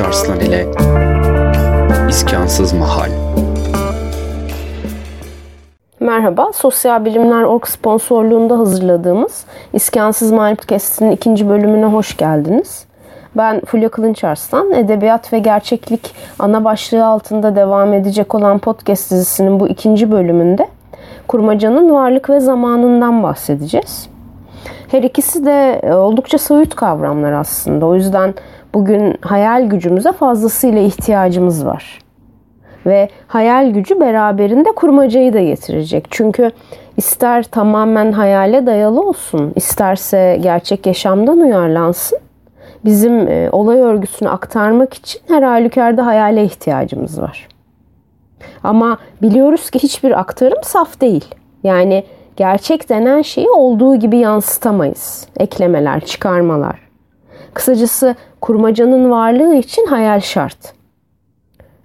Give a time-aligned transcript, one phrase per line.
[0.00, 0.66] Kılınç Arslan ile
[2.08, 3.10] İskansız Mahal
[6.00, 12.84] Merhaba, Sosyal Bilimler Org sponsorluğunda hazırladığımız İskansız Mahal Podcast'inin ikinci bölümüne hoş geldiniz.
[13.36, 19.60] Ben Fulya Kılınç Arslan, Edebiyat ve Gerçeklik ana başlığı altında devam edecek olan podcast dizisinin
[19.60, 20.68] bu ikinci bölümünde
[21.28, 24.08] kurmacanın varlık ve zamanından bahsedeceğiz.
[24.90, 27.86] Her ikisi de e, oldukça soyut kavramlar aslında.
[27.86, 28.34] O yüzden
[28.74, 31.98] bugün hayal gücümüze fazlasıyla ihtiyacımız var.
[32.86, 36.06] Ve hayal gücü beraberinde kurmacayı da getirecek.
[36.10, 36.50] Çünkü
[36.96, 42.18] ister tamamen hayale dayalı olsun, isterse gerçek yaşamdan uyarlansın.
[42.84, 47.48] Bizim e, olay örgüsünü aktarmak için her halükarda hayale ihtiyacımız var.
[48.64, 51.24] Ama biliyoruz ki hiçbir aktarım saf değil.
[51.64, 52.04] Yani
[52.36, 55.26] gerçek denen şeyi olduğu gibi yansıtamayız.
[55.36, 56.89] Eklemeler, çıkarmalar.
[57.54, 60.74] Kısacası kurmacanın varlığı için hayal şart.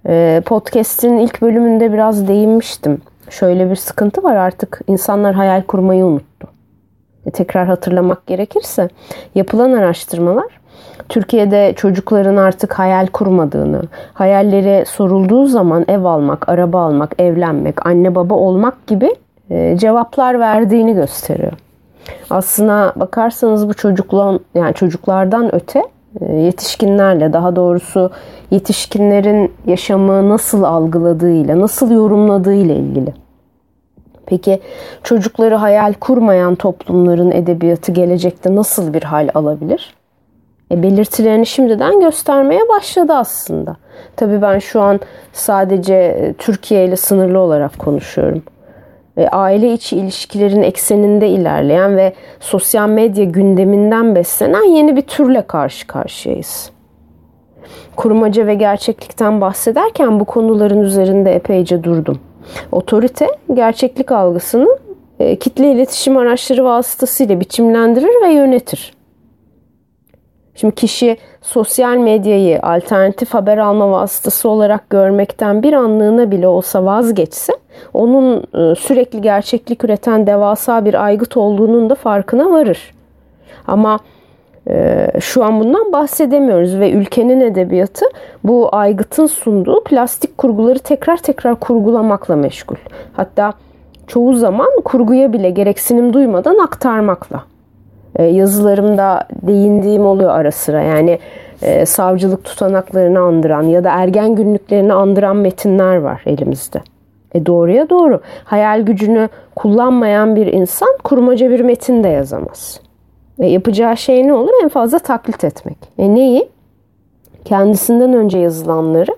[0.08, 3.02] Ee, podcast'in ilk bölümünde biraz değinmiştim.
[3.30, 6.48] Şöyle bir sıkıntı var artık insanlar hayal kurmayı unuttu.
[7.26, 8.88] E, tekrar hatırlamak gerekirse
[9.34, 10.60] yapılan araştırmalar
[11.08, 13.82] Türkiye'de çocukların artık hayal kurmadığını,
[14.14, 19.16] hayalleri sorulduğu zaman ev almak, araba almak, evlenmek, anne baba olmak gibi
[19.50, 21.52] e, cevaplar verdiğini gösteriyor.
[22.30, 25.82] Aslına bakarsanız bu çocuklar yani çocuklardan öte
[26.20, 28.10] e, yetişkinlerle daha doğrusu
[28.50, 33.14] yetişkinlerin yaşamı nasıl algıladığıyla, nasıl yorumladığıyla ilgili.
[34.26, 34.60] Peki
[35.02, 39.94] çocukları hayal kurmayan toplumların edebiyatı gelecekte nasıl bir hal alabilir?
[40.72, 43.76] E, belirtilerini şimdiden göstermeye başladı aslında.
[44.16, 45.00] Tabii ben şu an
[45.32, 48.42] sadece e, Türkiye ile sınırlı olarak konuşuyorum.
[49.16, 55.86] E, aile içi ilişkilerin ekseninde ilerleyen ve sosyal medya gündeminden beslenen yeni bir türle karşı
[55.86, 56.70] karşıyayız.
[57.96, 62.18] Kurmaca ve gerçeklikten bahsederken bu konuların üzerinde epeyce durdum.
[62.72, 64.78] Otorite gerçeklik algısını
[65.20, 68.95] e, kitle iletişim araçları vasıtasıyla biçimlendirir ve yönetir.
[70.56, 77.52] Şimdi kişi sosyal medyayı alternatif haber alma vasıtası olarak görmekten bir anlığına bile olsa vazgeçse
[77.94, 82.94] onun e, sürekli gerçeklik üreten devasa bir aygıt olduğunun da farkına varır.
[83.66, 83.98] Ama
[84.68, 88.04] e, şu an bundan bahsedemiyoruz ve ülkenin edebiyatı
[88.44, 92.76] bu aygıtın sunduğu plastik kurguları tekrar tekrar kurgulamakla meşgul.
[93.12, 93.52] Hatta
[94.06, 97.55] çoğu zaman kurguya bile gereksinim duymadan aktarmakla.
[98.16, 100.82] E, yazılarımda değindiğim oluyor ara sıra.
[100.82, 101.18] Yani
[101.62, 106.80] e, savcılık tutanaklarını andıran ya da ergen günlüklerini andıran metinler var elimizde.
[107.34, 108.20] E doğruya doğru.
[108.44, 112.80] Hayal gücünü kullanmayan bir insan kurmaca bir metin de yazamaz.
[113.38, 114.52] E yapacağı şey ne olur?
[114.62, 115.78] En fazla taklit etmek.
[115.98, 116.48] E neyi?
[117.44, 119.16] Kendisinden önce yazılanları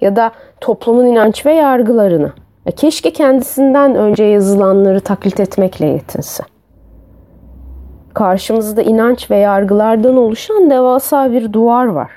[0.00, 0.30] ya da
[0.60, 2.32] toplumun inanç ve yargılarını.
[2.66, 6.44] E keşke kendisinden önce yazılanları taklit etmekle yetinse
[8.16, 12.10] karşımızda inanç ve yargılardan oluşan devasa bir duvar var.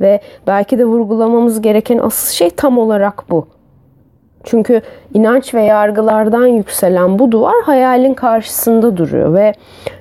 [0.00, 3.46] Ve belki de vurgulamamız gereken asıl şey tam olarak bu.
[4.44, 4.82] Çünkü
[5.14, 9.52] inanç ve yargılardan yükselen bu duvar hayalin karşısında duruyor ve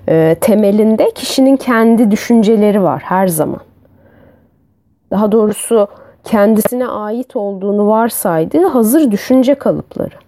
[0.09, 3.61] e, temelinde kişinin kendi düşünceleri var her zaman.
[5.11, 5.87] Daha doğrusu
[6.23, 10.24] kendisine ait olduğunu varsaydığı hazır düşünce kalıpları.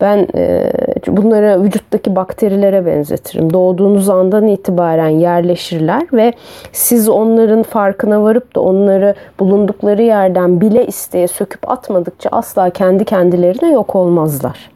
[0.00, 0.72] Ben e,
[1.06, 3.52] bunları vücuttaki bakterilere benzetirim.
[3.52, 6.32] Doğduğunuz andan itibaren yerleşirler ve
[6.72, 13.72] siz onların farkına varıp da onları bulundukları yerden bile isteye söküp atmadıkça asla kendi kendilerine
[13.72, 14.70] yok olmazlar.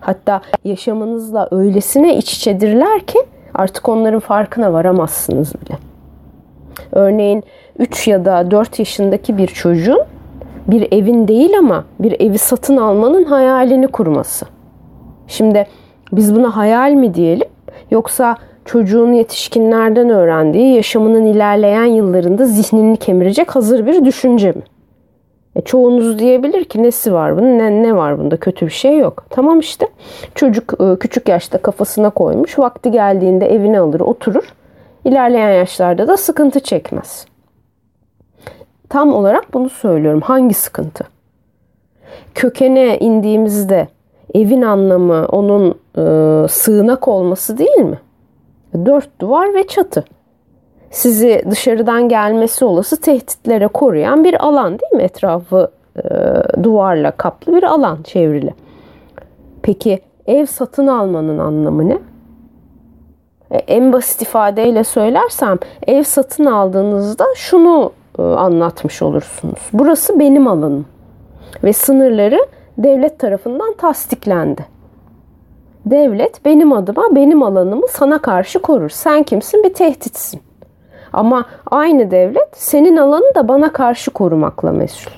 [0.00, 3.18] Hatta yaşamınızla öylesine iç içedirler ki
[3.54, 5.78] artık onların farkına varamazsınız bile.
[6.92, 7.44] Örneğin
[7.78, 10.02] 3 ya da 4 yaşındaki bir çocuğun
[10.68, 14.46] bir evin değil ama bir evi satın almanın hayalini kurması.
[15.26, 15.66] Şimdi
[16.12, 17.48] biz buna hayal mi diyelim
[17.90, 24.62] yoksa çocuğun yetişkinlerden öğrendiği yaşamının ilerleyen yıllarında zihnini kemirecek hazır bir düşünce mi?
[25.56, 29.26] E çoğunuz diyebilir ki nesi var bunun ne, ne var bunda kötü bir şey yok.
[29.30, 29.88] Tamam işte
[30.34, 34.54] çocuk e, küçük yaşta kafasına koymuş vakti geldiğinde evine alır oturur.
[35.04, 37.26] İlerleyen yaşlarda da sıkıntı çekmez.
[38.88, 40.20] Tam olarak bunu söylüyorum.
[40.20, 41.04] Hangi sıkıntı?
[42.34, 43.88] Kökene indiğimizde
[44.34, 47.98] evin anlamı onun e, sığınak olması değil mi?
[48.86, 50.04] Dört duvar ve çatı.
[50.90, 55.02] Sizi dışarıdan gelmesi olası tehditlere koruyan bir alan değil mi?
[55.02, 56.02] Etrafı e,
[56.62, 58.54] duvarla kaplı bir alan çevrili.
[59.62, 61.98] Peki ev satın almanın anlamı ne?
[63.50, 67.92] E, en basit ifadeyle söylersem ev satın aldığınızda şunu
[68.22, 69.58] anlatmış olursunuz.
[69.72, 70.86] Burası benim alanım
[71.64, 72.46] ve sınırları
[72.78, 74.66] devlet tarafından tasdiklendi.
[75.86, 78.88] Devlet benim adıma benim alanımı sana karşı korur.
[78.88, 79.64] Sen kimsin?
[79.64, 80.40] Bir tehditsin.
[81.12, 85.10] Ama aynı devlet senin alanı da bana karşı korumakla mesul.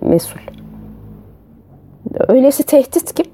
[0.00, 0.40] mesul.
[2.28, 3.26] Öylesi tehdit kim?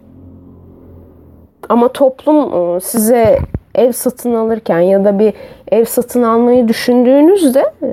[1.69, 3.39] Ama toplum e, size
[3.75, 5.33] ev satın alırken ya da bir
[5.73, 7.91] ev satın almayı düşündüğünüzde e,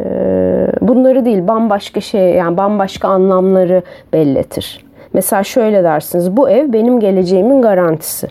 [0.82, 3.82] bunları değil bambaşka şey yani bambaşka anlamları
[4.14, 4.86] belletir.
[5.14, 8.28] Mesela şöyle dersiniz bu ev benim geleceğimin garantisi.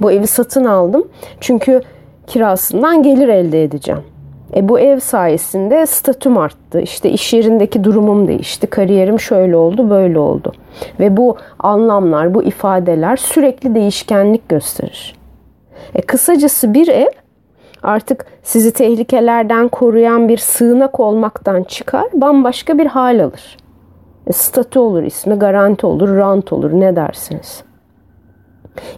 [0.00, 1.08] Bu evi satın aldım
[1.40, 1.80] çünkü
[2.26, 4.02] kirasından gelir elde edeceğim.
[4.56, 6.80] E bu ev sayesinde statüm arttı.
[6.80, 8.66] İşte iş yerindeki durumum değişti.
[8.66, 10.52] Kariyerim şöyle oldu, böyle oldu.
[11.00, 15.14] Ve bu anlamlar, bu ifadeler sürekli değişkenlik gösterir.
[15.94, 17.10] E kısacası bir ev
[17.82, 23.56] artık sizi tehlikelerden koruyan bir sığınak olmaktan çıkar, bambaşka bir hal alır.
[24.26, 27.64] E, statü olur ismi, garanti olur, rant olur ne dersiniz?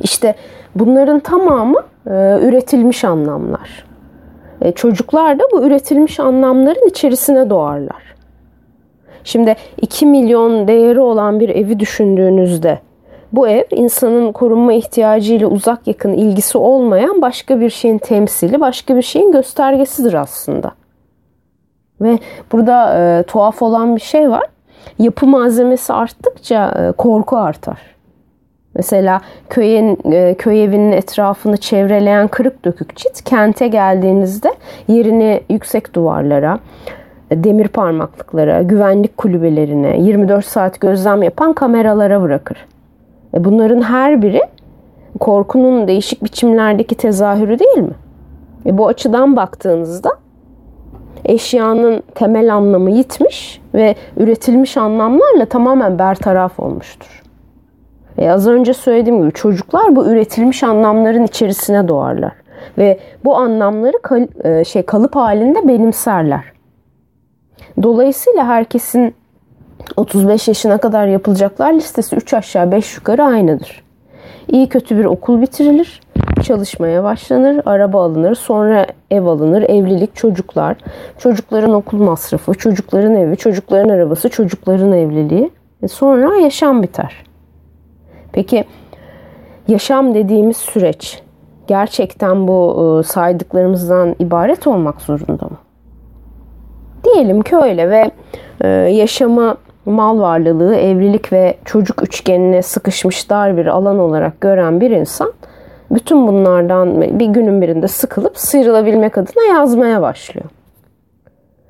[0.00, 0.34] İşte
[0.74, 3.84] bunların tamamı e, üretilmiş anlamlar.
[4.60, 8.08] E, çocuklar da bu üretilmiş anlamların içerisine doğarlar.
[9.24, 12.78] Şimdi 2 milyon değeri olan bir evi düşündüğünüzde
[13.32, 19.02] bu ev insanın korunma ihtiyacıyla uzak yakın ilgisi olmayan başka bir şeyin temsili, başka bir
[19.02, 20.72] şeyin göstergesidir aslında.
[22.00, 22.18] Ve
[22.52, 24.44] burada e, tuhaf olan bir şey var.
[24.98, 27.78] Yapı malzemesi arttıkça e, korku artar.
[28.74, 29.20] Mesela
[29.50, 34.54] köyün, e, köy evinin etrafını çevreleyen kırık dökük çit kente geldiğinizde
[34.88, 36.58] yerini yüksek duvarlara,
[37.32, 42.66] demir parmaklıklara, güvenlik kulübelerine, 24 saat gözlem yapan kameralara bırakır.
[43.38, 44.42] E bunların her biri
[45.20, 47.94] korkunun değişik biçimlerdeki tezahürü değil mi?
[48.66, 50.10] E bu açıdan baktığınızda
[51.24, 57.22] eşyanın temel anlamı yitmiş ve üretilmiş anlamlarla tamamen bertaraf olmuştur.
[58.18, 62.32] E az önce söylediğim gibi çocuklar bu üretilmiş anlamların içerisine doğarlar
[62.78, 66.44] ve bu anlamları kal, e, şey kalıp halinde benimserler.
[67.82, 69.14] Dolayısıyla herkesin
[69.96, 73.82] 35 yaşına kadar yapılacaklar listesi 3 aşağı 5 yukarı aynıdır.
[74.48, 76.00] İyi kötü bir okul bitirilir,
[76.42, 80.76] çalışmaya başlanır, araba alınır, sonra ev alınır, evlilik, çocuklar,
[81.18, 85.50] çocukların okul masrafı, çocukların evi, çocukların arabası, çocukların evliliği.
[85.82, 87.24] E sonra yaşam biter.
[88.32, 88.64] Peki
[89.68, 91.22] yaşam dediğimiz süreç
[91.66, 95.58] gerçekten bu e, saydıklarımızdan ibaret olmak zorunda mı?
[97.04, 98.10] Diyelim ki öyle ve
[98.60, 99.56] e, yaşamı
[99.88, 105.32] mal varlığı, evlilik ve çocuk üçgenine sıkışmış dar bir alan olarak gören bir insan
[105.90, 110.46] bütün bunlardan bir günün birinde sıkılıp sıyrılabilmek adına yazmaya başlıyor.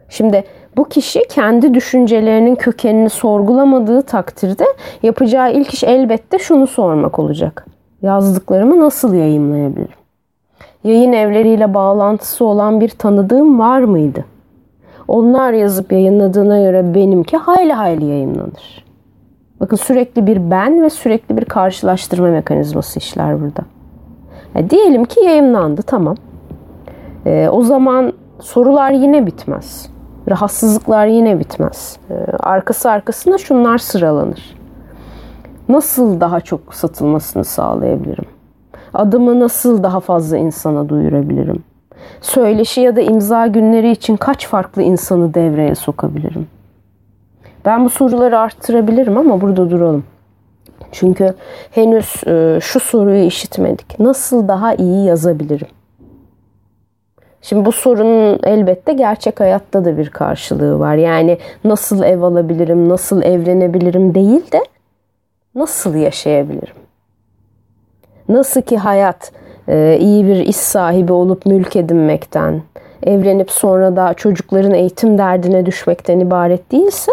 [0.09, 0.45] Şimdi
[0.77, 4.65] bu kişi kendi düşüncelerinin kökenini sorgulamadığı takdirde
[5.03, 7.67] yapacağı ilk iş elbette şunu sormak olacak.
[8.03, 9.99] Yazdıklarımı nasıl yayınlayabilirim?
[10.85, 14.25] Yayın evleriyle bağlantısı olan bir tanıdığım var mıydı?
[15.09, 18.85] Onlar yazıp yayınladığına göre benimki hayli hayli yayınlanır.
[19.61, 23.63] Bakın sürekli bir ben ve sürekli bir karşılaştırma mekanizması işler burada.
[24.55, 26.17] E, diyelim ki yayınlandı tamam.
[27.27, 29.91] E, o zaman sorular yine bitmez.
[30.29, 31.97] Rahatsızlıklar yine bitmez.
[32.11, 34.59] E, arkası arkasına şunlar sıralanır.
[35.69, 38.25] Nasıl daha çok satılmasını sağlayabilirim?
[38.95, 41.65] Adımı nasıl daha fazla insana duyurabilirim?
[42.21, 46.47] Söyleşi ya da imza günleri için kaç farklı insanı devreye sokabilirim?
[47.65, 50.05] Ben bu soruları arttırabilirim ama burada duralım.
[50.93, 51.35] Çünkü
[51.71, 54.01] henüz e, şu soruyu işitmedik.
[54.01, 55.69] Nasıl daha iyi yazabilirim?
[57.43, 60.95] Şimdi bu sorunun elbette gerçek hayatta da bir karşılığı var.
[60.95, 64.61] Yani nasıl ev alabilirim, nasıl evlenebilirim değil de
[65.55, 66.75] nasıl yaşayabilirim?
[68.29, 69.33] Nasıl ki hayat
[69.99, 72.63] iyi bir iş sahibi olup mülk edinmekten,
[73.03, 77.13] evlenip sonra da çocukların eğitim derdine düşmekten ibaret değilse,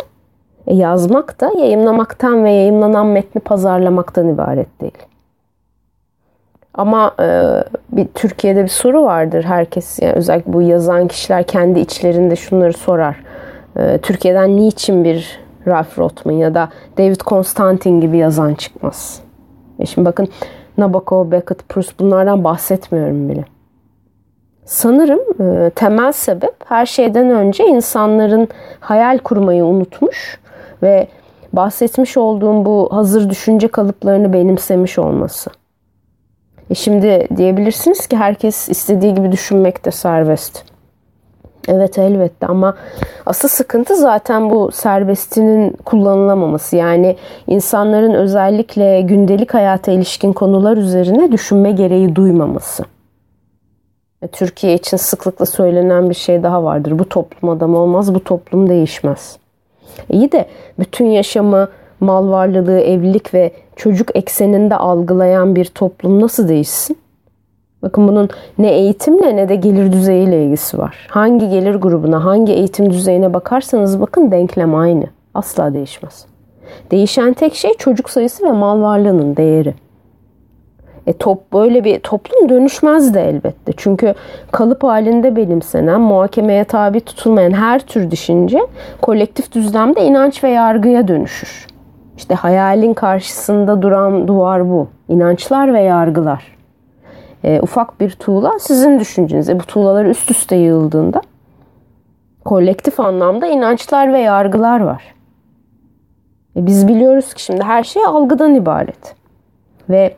[0.67, 4.97] e, yazmak da yayınlamaktan ve yayınlanan metni pazarlamaktan ibaret değil.
[6.73, 7.43] Ama e,
[7.91, 9.43] bir Türkiye'de bir soru vardır.
[9.43, 13.15] Herkes yani özellikle bu yazan kişiler kendi içlerinde şunları sorar.
[13.77, 19.21] E, Türkiye'den niçin bir Ralph Rothman ya da David Constantine gibi yazan çıkmaz?
[19.79, 20.27] E şimdi bakın
[20.77, 23.45] Nabokov, Beckett, Proust bunlardan bahsetmiyorum bile.
[24.65, 28.47] Sanırım e, temel sebep her şeyden önce insanların
[28.79, 30.39] hayal kurmayı unutmuş
[30.83, 31.07] ve
[31.53, 35.49] bahsetmiş olduğum bu hazır düşünce kalıplarını benimsemiş olması.
[36.69, 40.74] E şimdi diyebilirsiniz ki herkes istediği gibi düşünmekte serbest.
[41.67, 42.75] Evet elbette ama
[43.25, 46.75] asıl sıkıntı zaten bu serbestinin kullanılamaması.
[46.75, 47.15] Yani
[47.47, 52.83] insanların özellikle gündelik hayata ilişkin konular üzerine düşünme gereği duymaması.
[54.21, 56.99] E, Türkiye için sıklıkla söylenen bir şey daha vardır.
[56.99, 59.37] Bu toplum adam olmaz, bu toplum değişmez.
[60.09, 60.45] İyi de
[60.79, 61.69] bütün yaşamı,
[61.99, 66.97] mal varlığı, evlilik ve çocuk ekseninde algılayan bir toplum nasıl değişsin?
[67.85, 71.07] Bakın bunun ne eğitimle ne de gelir düzeyiyle ilgisi var.
[71.09, 75.03] Hangi gelir grubuna, hangi eğitim düzeyine bakarsanız bakın denklem aynı.
[75.33, 76.25] Asla değişmez.
[76.91, 79.73] Değişen tek şey çocuk sayısı ve mal varlığının değeri.
[81.07, 83.73] E top böyle bir toplum dönüşmez de elbette.
[83.77, 84.13] Çünkü
[84.51, 88.59] kalıp halinde benimsenen, muhakemeye tabi tutulmayan her tür düşünce
[89.01, 91.67] kolektif düzlemde inanç ve yargıya dönüşür.
[92.17, 94.87] İşte hayalin karşısında duran duvar bu.
[95.09, 96.54] İnançlar ve yargılar
[97.45, 99.59] e, ufak bir tuğla sizin düşüncenize.
[99.59, 101.21] Bu tuğlalar üst üste yığıldığında
[102.45, 105.15] kolektif anlamda inançlar ve yargılar var.
[106.55, 109.15] E, biz biliyoruz ki şimdi her şey algıdan ibaret.
[109.89, 110.15] Ve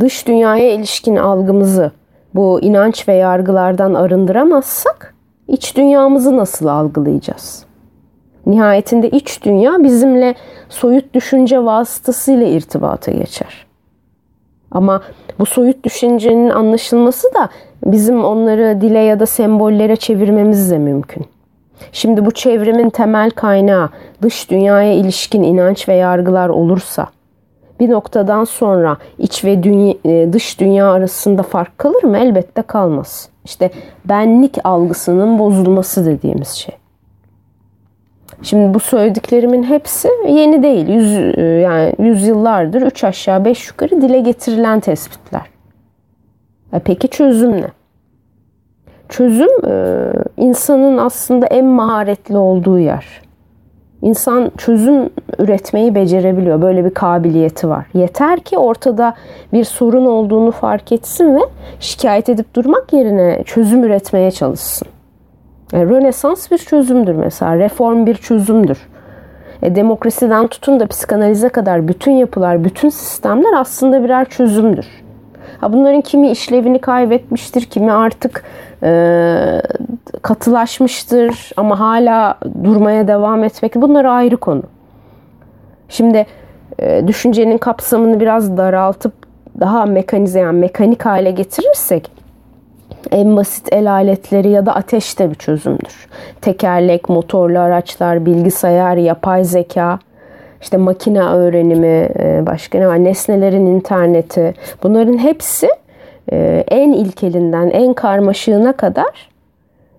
[0.00, 1.92] dış dünyaya ilişkin algımızı
[2.34, 5.14] bu inanç ve yargılardan arındıramazsak
[5.48, 7.64] iç dünyamızı nasıl algılayacağız?
[8.46, 10.34] Nihayetinde iç dünya bizimle
[10.68, 13.67] soyut düşünce vasıtasıyla irtibata geçer.
[14.70, 15.02] Ama
[15.38, 17.48] bu soyut düşüncenin anlaşılması da
[17.84, 21.26] bizim onları dile ya da sembollere çevirmemiz de mümkün.
[21.92, 23.88] Şimdi bu çevrimin temel kaynağı
[24.22, 27.06] dış dünyaya ilişkin inanç ve yargılar olursa
[27.80, 32.18] bir noktadan sonra iç ve dünya, e, dış dünya arasında fark kalır mı?
[32.18, 33.28] Elbette kalmaz.
[33.44, 33.70] İşte
[34.04, 36.77] benlik algısının bozulması dediğimiz şey.
[38.42, 40.88] Şimdi bu söylediklerimin hepsi yeni değil.
[40.88, 45.42] Yüz, e, yani yüzyıllardır üç aşağı beş yukarı dile getirilen tespitler.
[46.72, 47.68] E peki çözüm ne?
[49.08, 53.22] Çözüm e, insanın aslında en maharetli olduğu yer.
[54.02, 56.62] İnsan çözüm üretmeyi becerebiliyor.
[56.62, 57.86] Böyle bir kabiliyeti var.
[57.94, 59.14] Yeter ki ortada
[59.52, 61.40] bir sorun olduğunu fark etsin ve
[61.80, 64.88] şikayet edip durmak yerine çözüm üretmeye çalışsın.
[65.72, 67.58] E, Rönesans bir çözümdür mesela.
[67.58, 68.78] Reform bir çözümdür.
[69.62, 74.86] E, demokrasiden tutun da psikanalize kadar bütün yapılar, bütün sistemler aslında birer çözümdür.
[75.60, 78.44] Ha, bunların kimi işlevini kaybetmiştir, kimi artık
[78.82, 79.62] e,
[80.22, 83.74] katılaşmıştır ama hala durmaya devam etmek.
[83.74, 84.62] Bunlar ayrı konu.
[85.88, 86.26] Şimdi
[86.78, 89.12] e, düşüncenin kapsamını biraz daraltıp
[89.60, 92.17] daha mekanize yani mekanik hale getirirsek
[93.10, 96.08] en basit el aletleri ya da ateş de bir çözümdür.
[96.40, 99.98] Tekerlek, motorlu araçlar, bilgisayar, yapay zeka,
[100.60, 103.04] işte makine öğrenimi, e, başka ne var?
[103.04, 104.54] Nesnelerin interneti.
[104.82, 105.68] Bunların hepsi
[106.32, 109.28] e, en ilkelinden en karmaşığına kadar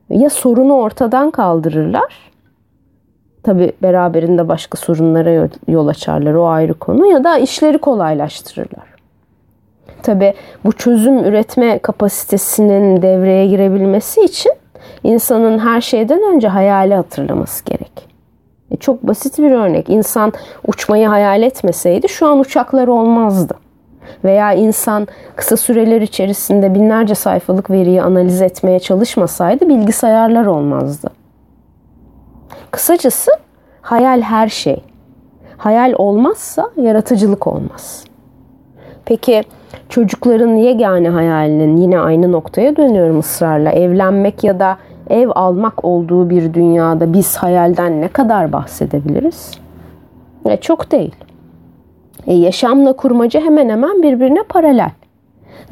[0.09, 2.29] ya sorunu ortadan kaldırırlar.
[3.43, 8.98] Tabi beraberinde başka sorunlara yol açarlar o ayrı konu ya da işleri kolaylaştırırlar.
[10.03, 10.33] Tabi
[10.65, 14.51] bu çözüm üretme kapasitesinin devreye girebilmesi için
[15.03, 18.09] insanın her şeyden önce hayali hatırlaması gerek.
[18.71, 19.89] E çok basit bir örnek.
[19.89, 20.33] İnsan
[20.67, 23.53] uçmayı hayal etmeseydi şu an uçaklar olmazdı.
[24.23, 31.09] Veya insan kısa süreler içerisinde binlerce sayfalık veriyi analiz etmeye çalışmasaydı bilgisayarlar olmazdı.
[32.71, 33.31] Kısacası
[33.81, 34.83] hayal her şey.
[35.57, 38.03] Hayal olmazsa yaratıcılık olmaz.
[39.05, 39.43] Peki
[39.89, 43.71] çocukların yegane hayalinin yine aynı noktaya dönüyorum ısrarla.
[43.71, 44.77] Evlenmek ya da
[45.09, 49.51] ev almak olduğu bir dünyada biz hayalden ne kadar bahsedebiliriz?
[50.45, 51.15] E, çok değil.
[52.27, 54.91] E, yaşamla kurmaca hemen hemen birbirine paralel.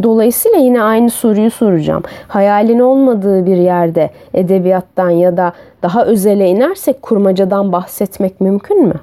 [0.04, 2.04] Dolayısıyla yine aynı soruyu soracağım.
[2.28, 8.96] Hayalin olmadığı bir yerde edebiyattan ya da daha özele inersek kurmacadan bahsetmek mümkün mü?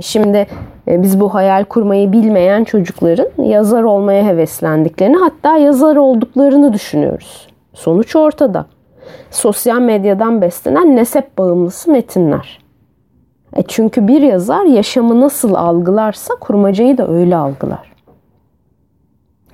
[0.00, 0.46] Şimdi
[0.88, 7.48] e, biz bu hayal kurmayı bilmeyen çocukların yazar olmaya heveslendiklerini hatta yazar olduklarını düşünüyoruz.
[7.74, 8.66] Sonuç ortada.
[9.30, 12.60] Sosyal medyadan beslenen nesep bağımlısı metinler.
[13.56, 17.92] E çünkü bir yazar yaşamı nasıl algılarsa kurmacayı da öyle algılar.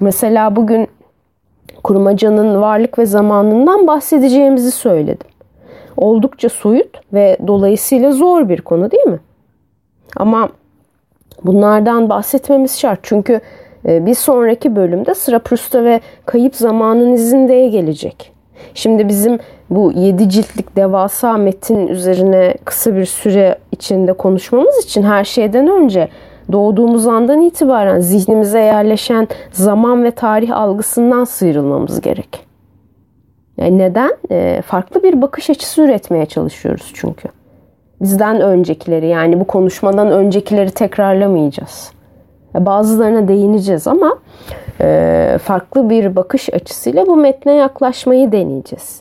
[0.01, 0.89] Mesela bugün
[1.83, 5.29] kurmacanın varlık ve zamanından bahsedeceğimizi söyledim.
[5.97, 9.19] Oldukça soyut ve dolayısıyla zor bir konu değil mi?
[10.17, 10.49] Ama
[11.45, 12.99] bunlardan bahsetmemiz şart.
[13.03, 13.41] Çünkü
[13.89, 18.33] e, bir sonraki bölümde sıra Proust'a ve kayıp zamanın izindeye gelecek.
[18.75, 19.39] Şimdi bizim
[19.71, 26.09] bu yedi ciltlik devasa metin üzerine kısa bir süre içinde konuşmamız için her şeyden önce
[26.53, 32.47] doğduğumuz andan itibaren zihnimize yerleşen zaman ve tarih algısından sıyrılmamız gerek.
[33.57, 34.17] Yani neden?
[34.31, 37.29] E, farklı bir bakış açısı üretmeye çalışıyoruz çünkü.
[38.01, 41.93] Bizden öncekileri yani bu konuşmadan öncekileri tekrarlamayacağız.
[42.55, 44.19] Bazılarına değineceğiz ama
[44.81, 49.01] e, farklı bir bakış açısıyla bu metne yaklaşmayı deneyeceğiz.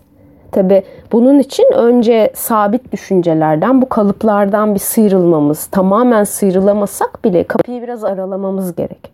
[0.52, 8.04] Tabi bunun için önce sabit düşüncelerden, bu kalıplardan bir sıyrılmamız, tamamen sıyrılamasak bile kapıyı biraz
[8.04, 9.12] aralamamız gerek.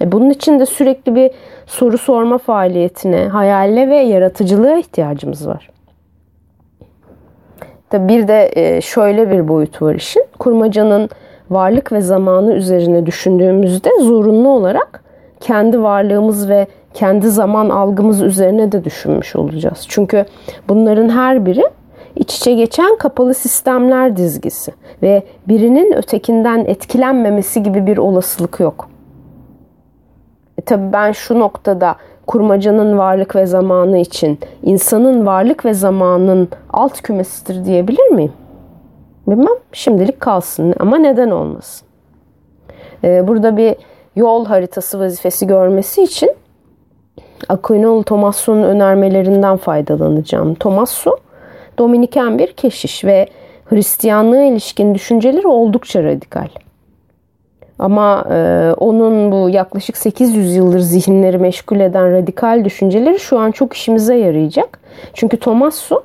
[0.00, 1.30] E bunun için de sürekli bir
[1.66, 5.70] soru sorma faaliyetine, hayale ve yaratıcılığa ihtiyacımız var.
[7.90, 10.24] Tabi bir de e, şöyle bir boyutu var işin.
[10.38, 11.10] Kurmacanın
[11.50, 15.04] varlık ve zamanı üzerine düşündüğümüzde zorunlu olarak
[15.40, 19.86] kendi varlığımız ve kendi zaman algımız üzerine de düşünmüş olacağız.
[19.88, 20.24] Çünkü
[20.68, 21.64] bunların her biri
[22.16, 28.88] iç içe geçen kapalı sistemler dizgisi ve birinin ötekinden etkilenmemesi gibi bir olasılık yok.
[30.58, 31.96] E tabii ben şu noktada
[32.28, 38.32] kurmacanın varlık ve zamanı için insanın varlık ve zamanın alt kümesidir diyebilir miyim?
[39.26, 39.56] Bilmem.
[39.72, 41.88] Şimdilik kalsın ama neden olmasın?
[43.04, 43.74] Ee, burada bir
[44.16, 46.30] yol haritası vazifesi görmesi için
[47.48, 50.54] Aquinol Tomasso'nun önermelerinden faydalanacağım.
[50.54, 51.16] Tomasso,
[51.78, 53.26] Dominiken bir keşiş ve
[53.64, 56.48] Hristiyanlığa ilişkin düşünceleri oldukça radikal.
[57.78, 63.74] Ama e, onun bu yaklaşık 800 yıldır zihinleri meşgul eden radikal düşünceleri şu an çok
[63.74, 64.80] işimize yarayacak.
[65.14, 66.02] Çünkü Tomasso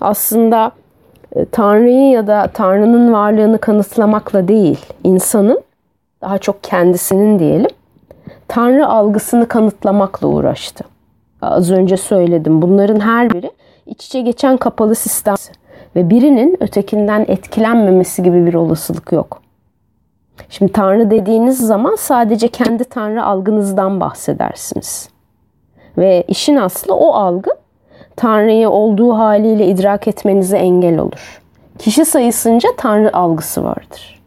[0.00, 0.72] aslında
[1.36, 5.60] e, Tanrı'yı ya da Tanrı'nın varlığını kanıtlamakla değil, insanın
[6.22, 7.70] daha çok kendisinin diyelim
[8.48, 10.84] Tanrı algısını kanıtlamakla uğraştı.
[11.42, 12.62] Az önce söyledim.
[12.62, 13.50] Bunların her biri
[13.86, 15.34] iç içe geçen kapalı sistem
[15.96, 19.42] ve birinin ötekinden etkilenmemesi gibi bir olasılık yok.
[20.48, 25.08] Şimdi Tanrı dediğiniz zaman sadece kendi Tanrı algınızdan bahsedersiniz.
[25.98, 27.50] Ve işin aslı o algı
[28.16, 31.40] Tanrı'yı olduğu haliyle idrak etmenize engel olur.
[31.78, 34.20] Kişi sayısınca Tanrı algısı vardır.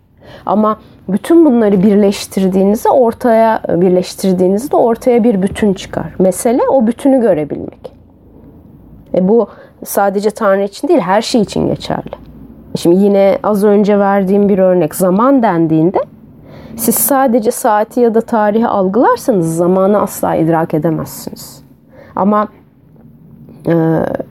[0.45, 6.13] Ama bütün bunları birleştirdiğinizde ortaya birleştirdiğinizde ortaya bir bütün çıkar.
[6.19, 7.91] Mesele o bütünü görebilmek.
[9.15, 9.49] E bu
[9.85, 12.30] sadece Tanrı için değil her şey için geçerli.
[12.75, 15.99] Şimdi yine az önce verdiğim bir örnek zaman dendiğinde
[16.77, 21.63] siz sadece saati ya da tarihi algılarsanız zamanı asla idrak edemezsiniz.
[22.15, 22.47] Ama
[23.67, 23.73] e,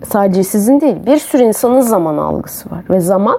[0.09, 3.39] sadece sizin değil bir sürü insanın zaman algısı var ve zaman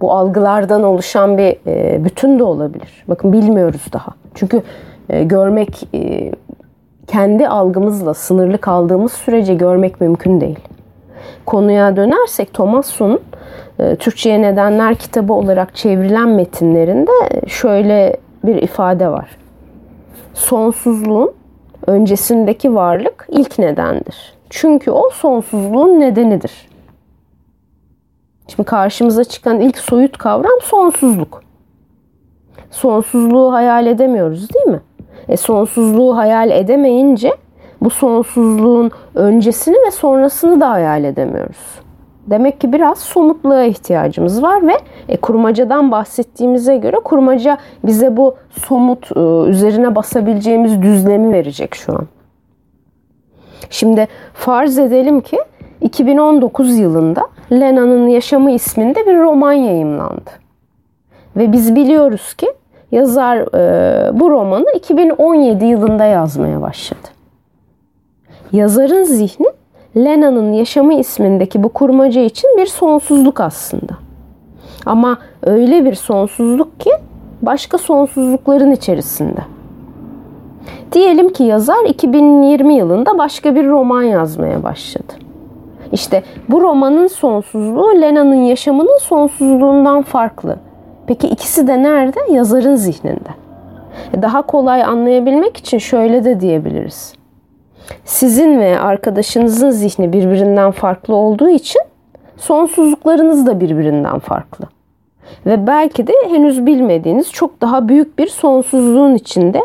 [0.00, 3.04] bu algılardan oluşan bir e, bütün de olabilir.
[3.08, 4.10] Bakın bilmiyoruz daha.
[4.34, 4.62] Çünkü
[5.10, 6.32] e, görmek e,
[7.06, 10.58] kendi algımızla sınırlı kaldığımız sürece görmek mümkün değil.
[11.46, 13.20] Konuya dönersek Thomasson'un
[13.98, 17.10] Türkçe'ye Nedenler kitabı olarak çevrilen metinlerinde
[17.46, 19.36] şöyle bir ifade var.
[20.34, 21.32] Sonsuzluğun
[21.86, 24.34] öncesindeki varlık ilk nedendir.
[24.50, 26.68] Çünkü o sonsuzluğun nedenidir.
[28.48, 31.42] Şimdi karşımıza çıkan ilk soyut kavram sonsuzluk.
[32.70, 34.80] Sonsuzluğu hayal edemiyoruz değil mi?
[35.28, 37.32] E sonsuzluğu hayal edemeyince
[37.80, 41.80] bu sonsuzluğun öncesini ve sonrasını da hayal edemiyoruz.
[42.32, 44.72] Demek ki biraz somutluğa ihtiyacımız var ve
[45.08, 52.06] e, kurmacadan bahsettiğimize göre kurmaca bize bu somut e, üzerine basabileceğimiz düzlemi verecek şu an.
[53.70, 55.38] Şimdi farz edelim ki
[55.80, 60.30] 2019 yılında Lena'nın Yaşamı isminde bir roman yayımlandı.
[61.36, 62.52] Ve biz biliyoruz ki
[62.92, 67.08] yazar e, bu romanı 2017 yılında yazmaya başladı.
[68.52, 69.61] Yazarın zihni
[69.96, 73.92] Lena'nın Yaşamı ismindeki bu kurmaca için bir sonsuzluk aslında.
[74.86, 76.90] Ama öyle bir sonsuzluk ki
[77.42, 79.40] başka sonsuzlukların içerisinde.
[80.92, 85.12] Diyelim ki yazar 2020 yılında başka bir roman yazmaya başladı.
[85.92, 90.56] İşte bu romanın sonsuzluğu Lena'nın yaşamının sonsuzluğundan farklı.
[91.06, 92.18] Peki ikisi de nerede?
[92.30, 93.30] Yazarın zihninde.
[94.22, 97.21] Daha kolay anlayabilmek için şöyle de diyebiliriz.
[98.04, 101.82] Sizin ve arkadaşınızın zihni birbirinden farklı olduğu için
[102.36, 104.66] sonsuzluklarınız da birbirinden farklı.
[105.46, 109.60] Ve belki de henüz bilmediğiniz çok daha büyük bir sonsuzluğun içinde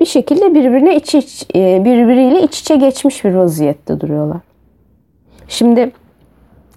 [0.00, 4.40] bir şekilde birbirine iç, iç e, birbiriyle iç içe geçmiş bir vaziyette duruyorlar.
[5.48, 5.92] Şimdi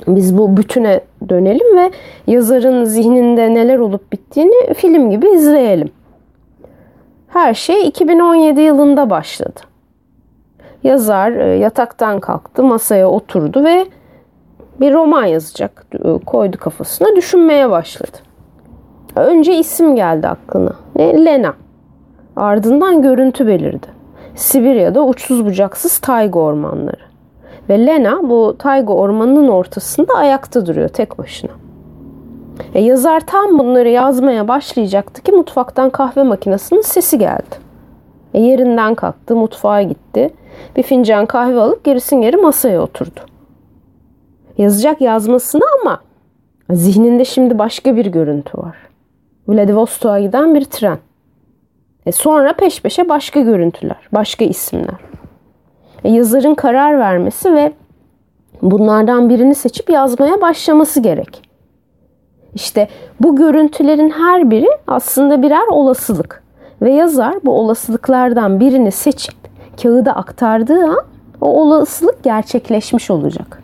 [0.07, 1.91] biz bu bütüne dönelim ve
[2.27, 5.89] yazarın zihninde neler olup bittiğini film gibi izleyelim.
[7.27, 9.59] Her şey 2017 yılında başladı.
[10.87, 13.85] Yazar e, yataktan kalktı, masaya oturdu ve
[14.79, 18.17] bir roman yazacak e, koydu kafasına, düşünmeye başladı.
[19.15, 20.73] Önce isim geldi aklına.
[20.95, 21.25] Ne?
[21.25, 21.53] Lena.
[22.35, 23.87] Ardından görüntü belirdi.
[24.35, 27.07] Sibirya'da uçsuz bucaksız tayga ormanları.
[27.69, 31.51] Ve Lena bu tayga ormanının ortasında ayakta duruyor tek başına.
[32.73, 37.55] E yazar tam bunları yazmaya başlayacaktı ki mutfaktan kahve makinesinin sesi geldi.
[38.33, 40.33] E yerinden kalktı, mutfağa gitti.
[40.75, 43.19] Bir fincan kahve alıp gerisin geri masaya oturdu.
[44.57, 46.01] Yazacak yazmasını ama
[46.69, 48.75] zihninde şimdi başka bir görüntü var.
[49.47, 50.97] Vladivostok'a giden bir tren.
[52.05, 54.95] E sonra peş peşe başka görüntüler, başka isimler.
[56.03, 57.73] E yazarın karar vermesi ve
[58.61, 61.41] bunlardan birini seçip yazmaya başlaması gerek.
[62.55, 62.87] İşte
[63.19, 66.43] bu görüntülerin her biri aslında birer olasılık.
[66.81, 69.35] Ve yazar bu olasılıklardan birini seçip
[69.81, 71.03] kağıda aktardığı an
[71.41, 73.63] o olasılık gerçekleşmiş olacak.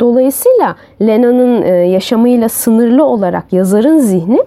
[0.00, 4.38] Dolayısıyla Lena'nın e, yaşamıyla sınırlı olarak yazarın zihni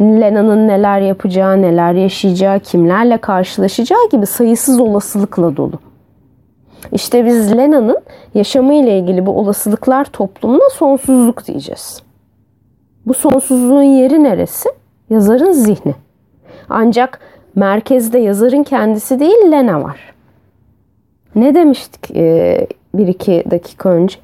[0.00, 5.78] Lena'nın neler yapacağı, neler yaşayacağı, kimlerle karşılaşacağı gibi sayısız olasılıkla dolu.
[6.92, 7.98] İşte biz Lena'nın
[8.34, 12.02] yaşamıyla ilgili bu olasılıklar toplumuna sonsuzluk diyeceğiz.
[13.06, 14.68] Bu sonsuzluğun yeri neresi?
[15.10, 15.94] Yazarın zihni.
[16.68, 17.20] Ancak
[17.54, 20.14] merkezde yazarın kendisi değil Lena var.
[21.34, 24.18] Ne demiştik e, bir iki dakika önce?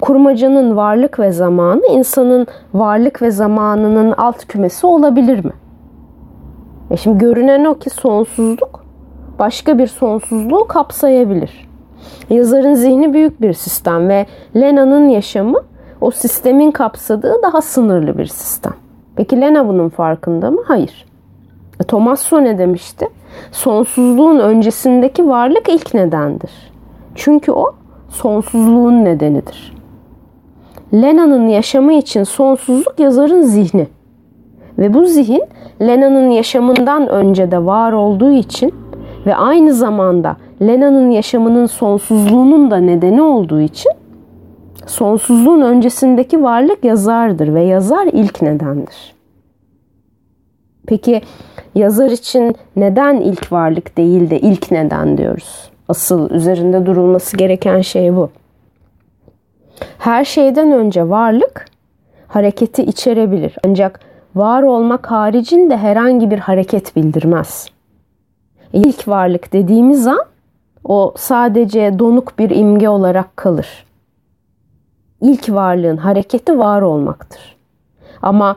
[0.00, 5.52] Kurmacanın varlık ve zamanı insanın varlık ve zamanının alt kümesi olabilir mi?
[6.90, 8.84] E şimdi görünen o ki sonsuzluk
[9.38, 11.68] başka bir sonsuzluğu kapsayabilir.
[12.30, 15.62] Yazarın zihni büyük bir sistem ve Lena'nın yaşamı
[16.00, 18.74] o sistemin kapsadığı daha sınırlı bir sistem.
[19.16, 20.62] Peki Lena bunun farkında mı?
[20.66, 21.06] Hayır.
[21.88, 23.08] Tomasso ne demişti?
[23.52, 26.50] Sonsuzluğun öncesindeki varlık ilk nedendir.
[27.14, 27.72] Çünkü o
[28.08, 29.74] sonsuzluğun nedenidir.
[30.94, 33.86] Lena'nın yaşamı için sonsuzluk yazarın zihni.
[34.78, 35.42] Ve bu zihin
[35.80, 38.74] Lena'nın yaşamından önce de var olduğu için
[39.26, 43.92] ve aynı zamanda Lena'nın yaşamının sonsuzluğunun da nedeni olduğu için
[44.86, 49.13] sonsuzluğun öncesindeki varlık yazardır ve yazar ilk nedendir.
[50.86, 51.22] Peki
[51.74, 55.70] yazar için neden ilk varlık değil de ilk neden diyoruz?
[55.88, 58.30] Asıl üzerinde durulması gereken şey bu.
[59.98, 61.64] Her şeyden önce varlık
[62.28, 63.56] hareketi içerebilir.
[63.64, 64.00] Ancak
[64.34, 67.68] var olmak haricinde herhangi bir hareket bildirmez.
[68.72, 70.24] İlk varlık dediğimiz an
[70.84, 73.84] o sadece donuk bir imge olarak kalır.
[75.20, 77.56] İlk varlığın hareketi var olmaktır.
[78.22, 78.56] Ama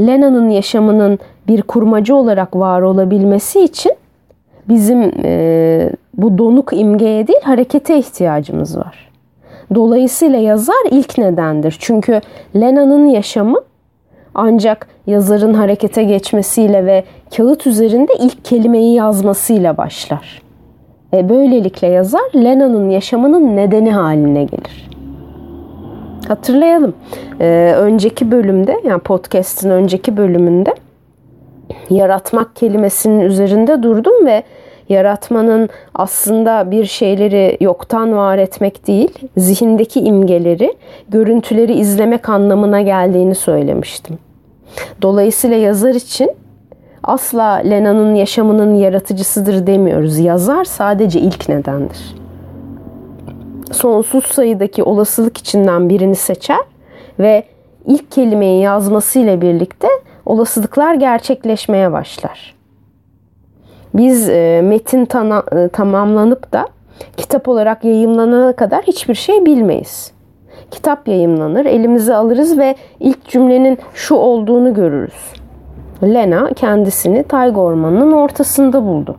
[0.00, 3.92] Lena'nın yaşamının bir kurmacı olarak var olabilmesi için
[4.68, 9.10] bizim e, bu donuk imgeye değil harekete ihtiyacımız var.
[9.74, 11.76] Dolayısıyla yazar ilk nedendir.
[11.78, 12.20] Çünkü
[12.56, 13.60] Lena'nın yaşamı
[14.34, 17.04] ancak yazarın harekete geçmesiyle ve
[17.36, 20.42] kağıt üzerinde ilk kelimeyi yazmasıyla başlar.
[21.14, 24.90] E böylelikle yazar Lena'nın yaşamının nedeni haline gelir.
[26.30, 26.94] Hatırlayalım.
[27.40, 30.74] Ee, önceki bölümde yani podcast'in önceki bölümünde
[31.90, 34.42] yaratmak kelimesinin üzerinde durdum ve
[34.88, 40.74] yaratmanın aslında bir şeyleri yoktan var etmek değil, zihindeki imgeleri,
[41.08, 44.18] görüntüleri izlemek anlamına geldiğini söylemiştim.
[45.02, 46.30] Dolayısıyla yazar için
[47.02, 50.18] asla Lena'nın yaşamının yaratıcısıdır demiyoruz.
[50.18, 52.14] Yazar sadece ilk nedendir.
[53.72, 56.60] Sonsuz sayıdaki olasılık içinden birini seçer
[57.18, 57.44] ve
[57.86, 59.88] ilk kelimeyi yazmasıyla birlikte
[60.26, 62.54] olasılıklar gerçekleşmeye başlar.
[63.94, 66.68] Biz e, metin tana, e, tamamlanıp da
[67.16, 70.12] kitap olarak yayımlanana kadar hiçbir şey bilmeyiz.
[70.70, 75.32] Kitap yayımlanır, elimize alırız ve ilk cümlenin şu olduğunu görürüz.
[76.02, 79.16] Lena kendisini tayga ormanının ortasında buldu.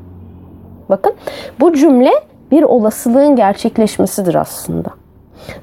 [0.90, 1.14] Bakın
[1.60, 2.12] bu cümle
[2.52, 4.90] bir olasılığın gerçekleşmesidir aslında.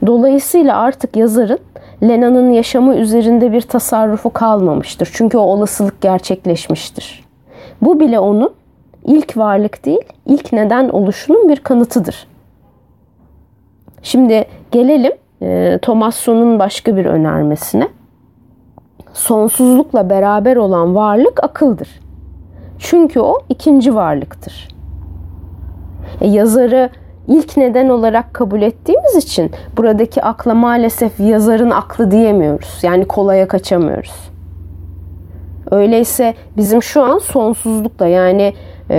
[0.07, 1.59] Dolayısıyla artık yazarın
[2.03, 5.11] Lena'nın yaşamı üzerinde bir tasarrufu kalmamıştır.
[5.13, 7.25] Çünkü o olasılık gerçekleşmiştir.
[7.83, 8.51] Bu bile onun
[9.05, 12.27] ilk varlık değil, ilk neden oluşunun bir kanıtıdır.
[14.03, 17.89] Şimdi gelelim e, Tomasson'un başka bir önermesine.
[19.13, 22.01] Sonsuzlukla beraber olan varlık akıldır.
[22.79, 24.78] Çünkü o ikinci varlıktır.
[26.21, 26.91] E, yazarı
[27.29, 32.79] ilk neden olarak kabul ettiğimiz için buradaki akla maalesef yazarın aklı diyemiyoruz.
[32.83, 34.31] Yani kolaya kaçamıyoruz.
[35.71, 38.55] Öyleyse bizim şu an sonsuzlukla yani
[38.91, 38.97] e,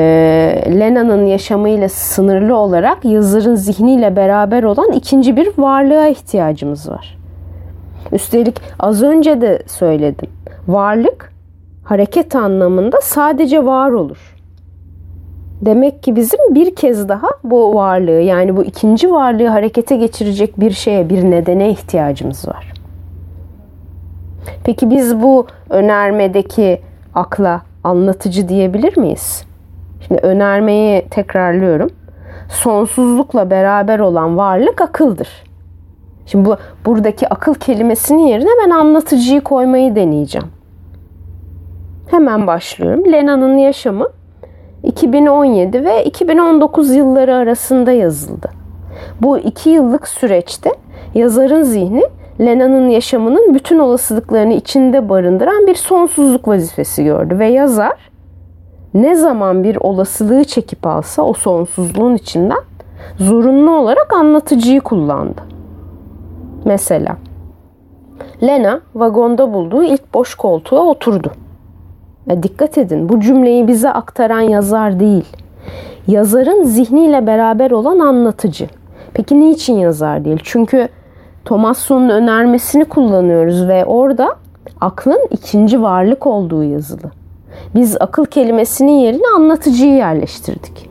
[0.80, 7.18] Lena'nın yaşamıyla sınırlı olarak yazarın zihniyle beraber olan ikinci bir varlığa ihtiyacımız var.
[8.12, 10.30] Üstelik az önce de söyledim.
[10.68, 11.34] Varlık
[11.84, 14.29] hareket anlamında sadece var olur.
[15.62, 20.72] Demek ki bizim bir kez daha bu varlığı yani bu ikinci varlığı harekete geçirecek bir
[20.72, 22.74] şeye, bir nedene ihtiyacımız var.
[24.64, 26.82] Peki biz bu önermedeki
[27.16, 29.44] akla anlatıcı diyebilir miyiz?
[30.08, 31.90] Şimdi önermeyi tekrarlıyorum.
[32.50, 35.30] Sonsuzlukla beraber olan varlık akıldır.
[36.26, 40.48] Şimdi bu buradaki akıl kelimesinin yerine ben anlatıcıyı koymayı deneyeceğim.
[42.12, 43.12] Hemen başlıyorum.
[43.12, 44.08] Lena'nın yaşamı
[44.84, 48.50] 2017 ve 2019 yılları arasında yazıldı.
[49.22, 50.72] Bu iki yıllık süreçte
[51.14, 52.04] yazarın zihni
[52.40, 58.10] Lena'nın yaşamının bütün olasılıklarını içinde barındıran bir sonsuzluk vazifesi gördü ve yazar
[58.94, 62.62] ne zaman bir olasılığı çekip alsa o sonsuzluğun içinden
[63.18, 65.42] zorunlu olarak anlatıcıyı kullandı.
[66.66, 67.18] Mesela
[68.44, 71.32] Lena vagonda bulduğu ilk boş koltuğa oturdu.
[72.30, 75.26] Ya dikkat edin bu cümleyi bize aktaran yazar değil.
[76.08, 78.68] Yazarın zihniyle beraber olan anlatıcı.
[79.14, 80.40] Peki niçin yazar değil?
[80.44, 80.90] Çünkü
[81.46, 84.36] Thomasson'un önermesini kullanıyoruz ve orada
[84.82, 87.12] aklın ikinci varlık olduğu yazılı.
[87.76, 90.90] Biz akıl kelimesinin yerine anlatıcıyı yerleştirdik.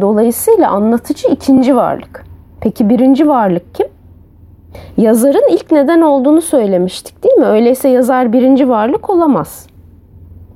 [0.00, 2.24] Dolayısıyla anlatıcı ikinci varlık.
[2.60, 3.86] Peki birinci varlık kim?
[4.96, 7.46] Yazarın ilk neden olduğunu söylemiştik değil mi?
[7.46, 9.66] Öyleyse yazar birinci varlık olamaz.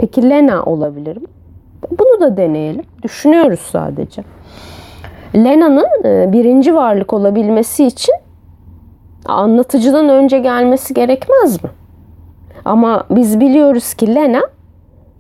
[0.01, 1.27] Peki Lena olabilir mi?
[1.91, 2.85] Bunu da deneyelim.
[3.03, 4.23] Düşünüyoruz sadece.
[5.35, 8.15] Lena'nın e, birinci varlık olabilmesi için
[9.27, 11.71] anlatıcıdan önce gelmesi gerekmez mi?
[12.65, 14.41] Ama biz biliyoruz ki Lena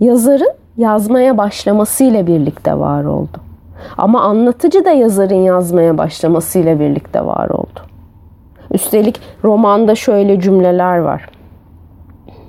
[0.00, 3.38] yazarın yazmaya başlamasıyla birlikte var oldu.
[3.98, 7.80] Ama anlatıcı da yazarın yazmaya başlamasıyla birlikte var oldu.
[8.72, 11.39] Üstelik romanda şöyle cümleler var.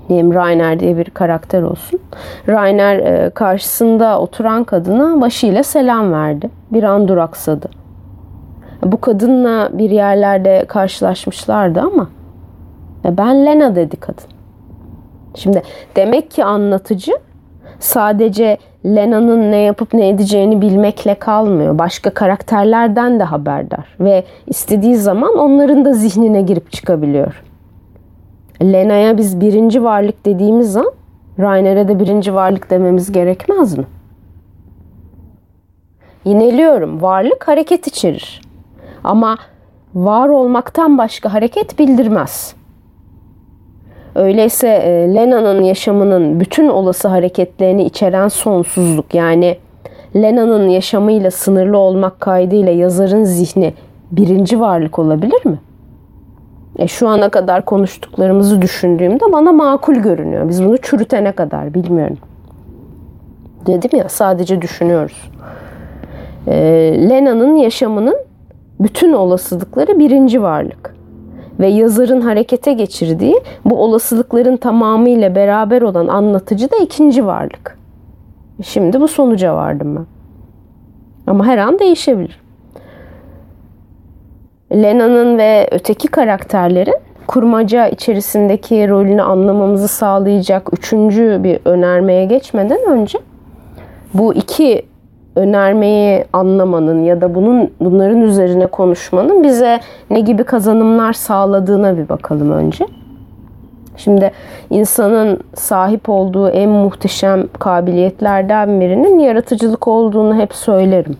[0.10, 2.00] Diyelim Rainer diye bir karakter olsun.
[2.48, 6.50] Rainer e, karşısında oturan kadına başıyla selam verdi.
[6.72, 7.70] Bir an duraksadı.
[8.84, 12.10] Bu kadınla bir yerlerde karşılaşmışlardı ama
[13.06, 14.24] e, ben Lena dedi kadın.
[15.36, 15.64] Şimdi
[15.96, 17.12] demek ki anlatıcı
[17.80, 21.78] sadece Lena'nın ne yapıp ne edeceğini bilmekle kalmıyor.
[21.80, 27.44] Başka karakterlerden de haberdar ve istediği zaman onların da zihnine girip çıkabiliyor.
[28.62, 30.92] Lena'ya biz birinci varlık dediğimiz an
[31.40, 33.86] Rainer'e de birinci varlık dememiz gerekmez mi?
[36.26, 37.02] Yineliyorum.
[37.02, 38.42] Varlık hareket içerir.
[39.04, 39.38] Ama
[39.96, 42.56] var olmaktan başka hareket bildirmez.
[44.16, 49.58] Öyleyse e, Lena'nın yaşamının bütün olası hareketlerini içeren sonsuzluk yani
[50.16, 53.74] Lena'nın yaşamıyla sınırlı olmak kaydıyla yazarın zihni
[54.12, 55.60] birinci varlık olabilir mi?
[56.82, 60.50] E, şu ana kadar konuştuklarımızı düşündüğümde bana makul görünüyor.
[60.50, 62.18] Biz bunu çürütene kadar bilmiyorum.
[63.68, 65.30] Dedim ya sadece düşünüyoruz.
[66.48, 66.56] E,
[67.10, 68.18] Lena'nın yaşamının
[68.80, 70.96] bütün olasılıkları birinci varlık
[71.60, 77.78] ve yazarın harekete geçirdiği bu olasılıkların tamamıyla beraber olan anlatıcı da ikinci varlık.
[78.64, 80.06] Şimdi bu sonuca vardım ben.
[81.28, 82.41] Ama her an değişebilir.
[84.72, 86.96] Lena'nın ve öteki karakterlerin
[87.28, 93.20] kurmaca içerisindeki rolünü anlamamızı sağlayacak üçüncü bir önermeye geçmeden önce
[94.14, 94.86] bu iki
[95.36, 99.80] önermeyi anlamanın ya da bunun bunların üzerine konuşmanın bize
[100.10, 102.86] ne gibi kazanımlar sağladığına bir bakalım önce.
[103.98, 104.32] Şimdi
[104.70, 111.18] insanın sahip olduğu en muhteşem kabiliyetlerden birinin yaratıcılık olduğunu hep söylerim.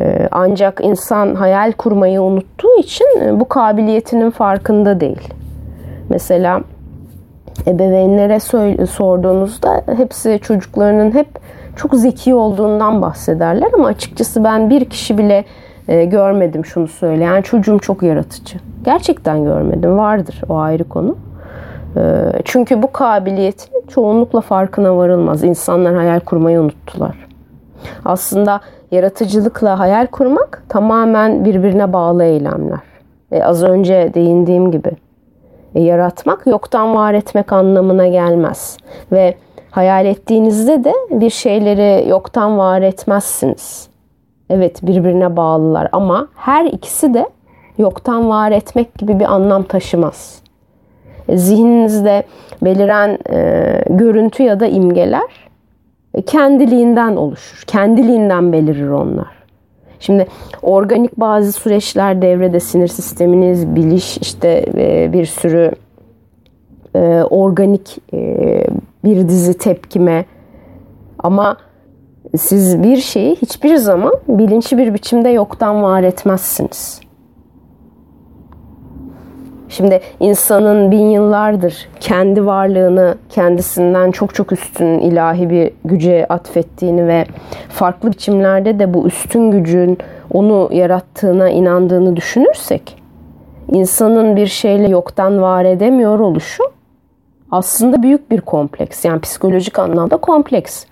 [0.00, 5.28] Ee, ancak insan hayal kurmayı unuttuğu için e, bu kabiliyetinin farkında değil.
[6.08, 6.60] Mesela
[7.66, 8.40] ebeveynlere
[8.86, 11.28] sorduğunuzda hepsi çocuklarının hep
[11.76, 15.44] çok zeki olduğundan bahsederler ama açıkçası ben bir kişi bile
[15.88, 18.58] e, görmedim şunu söyleyen çocuğum çok yaratıcı.
[18.84, 19.98] Gerçekten görmedim.
[19.98, 21.16] Vardır o ayrı konu.
[21.96, 22.00] E,
[22.44, 25.44] çünkü bu kabiliyetin çoğunlukla farkına varılmaz.
[25.44, 27.28] İnsanlar hayal kurmayı unuttular.
[28.04, 32.78] Aslında yaratıcılıkla hayal kurmak tamamen birbirine bağlı eylemler.
[33.32, 34.90] E, az önce değindiğim gibi
[35.74, 38.76] e, yaratmak yoktan var etmek anlamına gelmez.
[39.12, 39.34] Ve
[39.70, 43.88] hayal ettiğinizde de bir şeyleri yoktan var etmezsiniz.
[44.50, 47.26] Evet birbirine bağlılar ama her ikisi de
[47.78, 50.42] yoktan var etmek gibi bir anlam taşımaz.
[51.28, 52.22] E, zihninizde
[52.62, 55.48] beliren e, görüntü ya da imgeler
[56.22, 57.62] kendiliğinden oluşur.
[57.66, 59.38] Kendiliğinden belirir onlar.
[60.00, 60.26] Şimdi
[60.62, 65.72] organik bazı süreçler devrede sinir sisteminiz, biliş işte e, bir sürü
[66.94, 68.64] e, organik e,
[69.04, 70.24] bir dizi tepkime
[71.18, 71.56] ama
[72.36, 77.00] Siz bir şeyi hiçbir zaman bilinçli bir biçimde yoktan var etmezsiniz.
[79.68, 87.24] Şimdi insanın bin yıllardır kendi varlığını kendisinden çok çok üstün ilahi bir güce atfettiğini ve
[87.68, 89.98] farklı biçimlerde de bu üstün gücün
[90.32, 93.02] onu yarattığına inandığını düşünürsek
[93.72, 96.62] insanın bir şeyle yoktan var edemiyor oluşu
[97.50, 99.04] aslında büyük bir kompleks.
[99.04, 100.84] Yani psikolojik anlamda kompleks.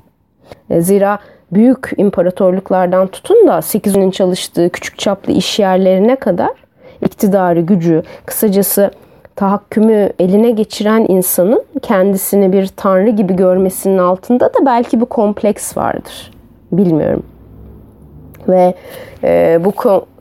[0.70, 1.18] E, zira
[1.52, 6.65] büyük imparatorluklardan tutun da 8'inin çalıştığı küçük çaplı iş yerlerine kadar
[7.02, 8.90] iktidarı, gücü, kısacası
[9.36, 16.30] tahakkümü eline geçiren insanın kendisini bir tanrı gibi görmesinin altında da belki bir kompleks vardır.
[16.72, 17.22] Bilmiyorum.
[18.48, 18.74] Ve
[19.24, 19.72] e, bu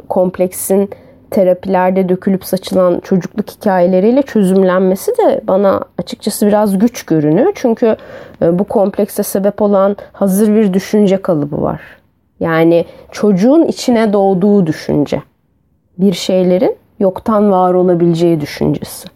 [0.10, 0.90] kompleksin
[1.32, 7.52] terapilerde dökülüp saçılan çocukluk hikayeleriyle çözümlenmesi de bana açıkçası biraz güç görünüyor.
[7.56, 7.96] Çünkü
[8.42, 11.82] e, bu komplekse sebep olan hazır bir düşünce kalıbı var.
[12.40, 15.22] Yani çocuğun içine doğduğu düşünce.
[15.98, 19.08] Bir şeylerin yoktan var olabileceği düşüncesi.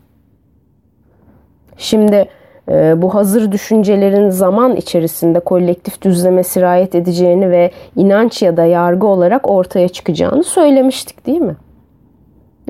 [1.77, 2.27] Şimdi
[2.69, 9.07] e, bu hazır düşüncelerin zaman içerisinde kolektif düzleme sirayet edeceğini ve inanç ya da yargı
[9.07, 11.55] olarak ortaya çıkacağını söylemiştik değil mi?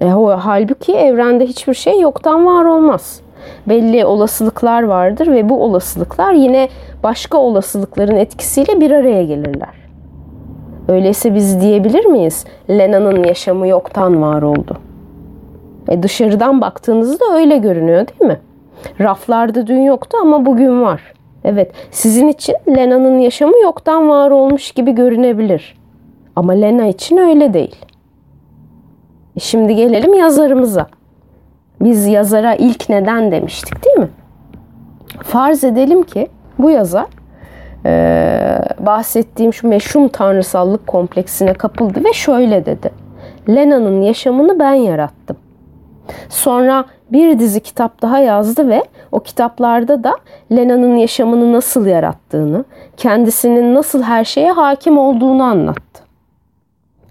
[0.02, 0.06] E,
[0.40, 3.22] halbuki evrende hiçbir şey yoktan var olmaz.
[3.68, 6.70] Belli olasılıklar vardır ve bu olasılıklar yine
[7.04, 9.79] başka olasılıkların etkisiyle bir araya gelirler.
[10.90, 12.46] Öyleyse biz diyebilir miyiz?
[12.70, 14.78] Lena'nın yaşamı yoktan var oldu.
[15.90, 18.40] E dışarıdan baktığınızda öyle görünüyor değil mi?
[19.00, 21.14] Raflarda dün yoktu ama bugün var.
[21.44, 25.78] Evet, sizin için Lena'nın yaşamı yoktan var olmuş gibi görünebilir.
[26.36, 27.76] Ama Lena için öyle değil.
[29.40, 30.88] Şimdi gelelim yazarımıza.
[31.82, 34.10] Biz yazara ilk neden demiştik değil mi?
[35.24, 36.28] Farz edelim ki
[36.60, 37.19] bu yazar
[37.86, 42.92] e, bahsettiğim şu meşhum tanrısallık kompleksine kapıldı ve şöyle dedi.
[43.50, 45.38] Lena'nın yaşamını ben yarattım.
[46.30, 50.16] Sonra bir dizi kitap daha yazdı ve o kitaplarda da
[50.52, 52.66] Lena'nın yaşamını nasıl yarattığını,
[52.98, 56.04] kendisinin nasıl her şeye hakim olduğunu anlattı.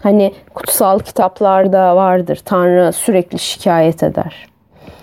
[0.03, 2.41] Hani kutsal kitaplarda vardır.
[2.45, 4.47] Tanrı sürekli şikayet eder.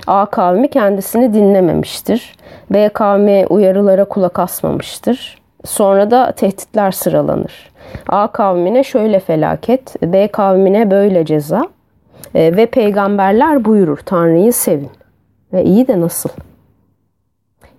[0.06, 2.36] A kavmi kendisini dinlememiştir.
[2.70, 5.38] B kavmi uyarılara kulak asmamıştır.
[5.66, 7.70] Sonra da tehditler sıralanır.
[8.08, 11.68] A kavmine şöyle felaket, B kavmine böyle ceza.
[12.34, 14.90] E, ve peygamberler buyurur Tanrı'yı sevin.
[15.52, 16.30] Ve iyi de nasıl?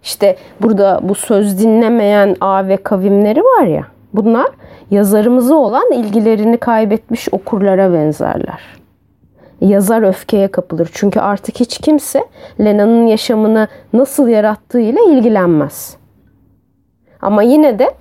[0.04, 3.84] İşte burada bu söz dinlemeyen A ve kavimleri var ya.
[4.14, 4.48] Bunlar
[4.92, 8.62] yazarımıza olan ilgilerini kaybetmiş okurlara benzerler.
[9.62, 12.24] Yazar öfkeye kapılır çünkü artık hiç kimse
[12.60, 15.98] Lena'nın yaşamını nasıl yarattığıyla ilgilenmez.
[17.22, 17.94] Ama yine de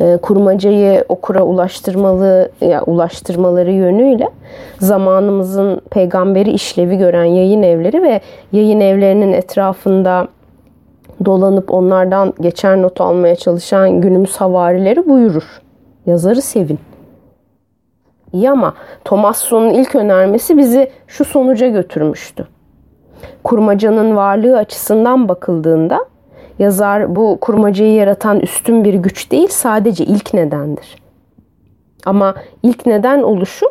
[0.00, 4.28] e, kurmacayı okura ulaştırmalı ya ulaştırmaları yönüyle
[4.80, 8.20] zamanımızın peygamberi işlevi gören yayın evleri ve
[8.52, 10.28] yayın evlerinin etrafında
[11.24, 15.60] dolanıp onlardan geçer not almaya çalışan günümüz havarileri buyurur.
[16.06, 16.78] Yazarı sevin.
[18.32, 22.46] İyi ama Tomasson'un ilk önermesi bizi şu sonuca götürmüştü.
[23.44, 26.06] Kurmacanın varlığı açısından bakıldığında
[26.58, 30.96] yazar bu kurmacayı yaratan üstün bir güç değil sadece ilk nedendir.
[32.06, 33.66] Ama ilk neden oluşu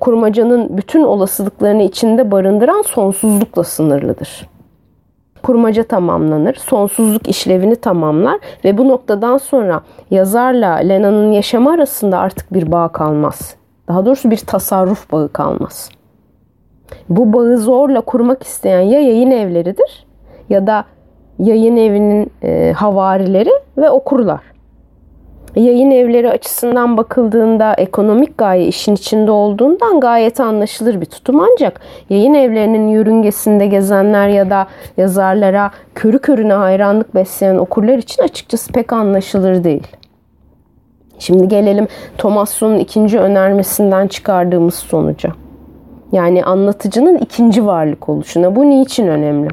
[0.00, 4.50] kurmacanın bütün olasılıklarını içinde barındıran sonsuzlukla sınırlıdır
[5.42, 6.54] kurmaca tamamlanır.
[6.54, 9.80] Sonsuzluk işlevini tamamlar ve bu noktadan sonra
[10.10, 13.54] yazarla Lena'nın yaşamı arasında artık bir bağ kalmaz.
[13.88, 15.90] Daha doğrusu bir tasarruf bağı kalmaz.
[17.08, 20.06] Bu bağı zorla kurmak isteyen ya yayın evleridir
[20.48, 20.84] ya da
[21.40, 24.40] yayın evinin e, havarileri ve okurlar
[25.56, 31.80] yayın evleri açısından bakıldığında ekonomik gaye işin içinde olduğundan gayet anlaşılır bir tutum ancak
[32.10, 34.66] yayın evlerinin yörüngesinde gezenler ya da
[34.96, 39.86] yazarlara körü körüne hayranlık besleyen okurlar için açıkçası pek anlaşılır değil.
[41.18, 41.88] Şimdi gelelim
[42.18, 45.30] Thomason'un ikinci önermesinden çıkardığımız sonuca.
[46.12, 48.56] Yani anlatıcının ikinci varlık oluşuna.
[48.56, 49.48] Bu niçin önemli?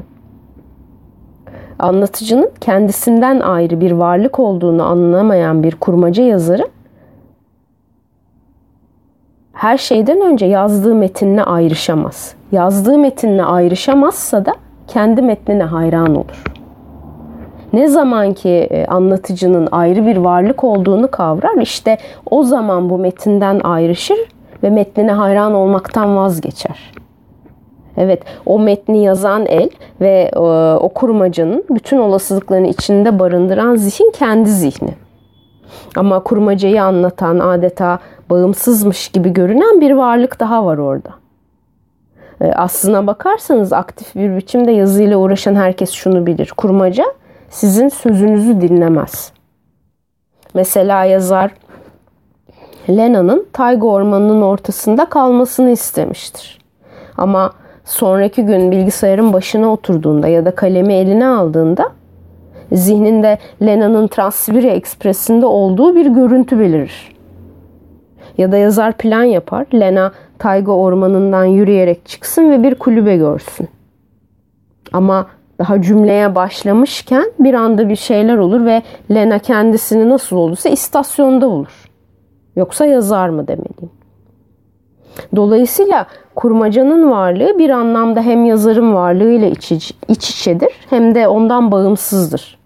[1.78, 6.68] Anlatıcının kendisinden ayrı bir varlık olduğunu anlamayan bir kurmaca yazarı
[9.58, 12.34] her şeyden önce yazdığı metinle ayrışamaz.
[12.52, 14.54] Yazdığı metinle ayrışamazsa da
[14.86, 16.44] kendi metnine hayran olur.
[17.72, 21.98] Ne zaman ki e, anlatıcının ayrı bir varlık olduğunu kavrar, işte
[22.30, 24.18] o zaman bu metinden ayrışır
[24.62, 26.97] ve metnine hayran olmaktan vazgeçer.
[27.96, 29.70] Evet o metni yazan el
[30.00, 30.38] ve e,
[30.74, 34.94] o kurmacanın bütün olasılıklarını içinde barındıran zihin kendi zihni.
[35.96, 37.98] Ama kurmacayı anlatan adeta
[38.30, 41.10] bağımsızmış gibi görünen bir varlık daha var orada.
[42.40, 46.52] E, aslına bakarsanız aktif bir biçimde yazıyla uğraşan herkes şunu bilir.
[46.56, 47.04] Kurmaca
[47.50, 49.32] sizin sözünüzü dinlemez.
[50.54, 51.50] Mesela yazar
[52.88, 56.58] Lena'nın tayga ormanının ortasında kalmasını istemiştir.
[57.16, 57.52] Ama
[57.88, 61.92] sonraki gün bilgisayarın başına oturduğunda ya da kalemi eline aldığında
[62.72, 67.16] zihninde Lena'nın Transsibirya Ekspresi'nde olduğu bir görüntü belirir.
[68.38, 69.66] Ya da yazar plan yapar.
[69.74, 73.68] Lena tayga ormanından yürüyerek çıksın ve bir kulübe görsün.
[74.92, 75.26] Ama
[75.58, 81.90] daha cümleye başlamışken bir anda bir şeyler olur ve Lena kendisini nasıl olursa istasyonda bulur.
[82.56, 83.97] Yoksa yazar mı demeliyim.
[85.36, 89.72] Dolayısıyla kurmacanın varlığı bir anlamda hem yazarın varlığıyla iç,
[90.08, 92.58] iç içedir hem de ondan bağımsızdır.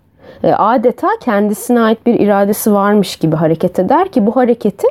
[0.44, 4.86] E, adeta kendisine ait bir iradesi varmış gibi hareket eder ki bu hareketi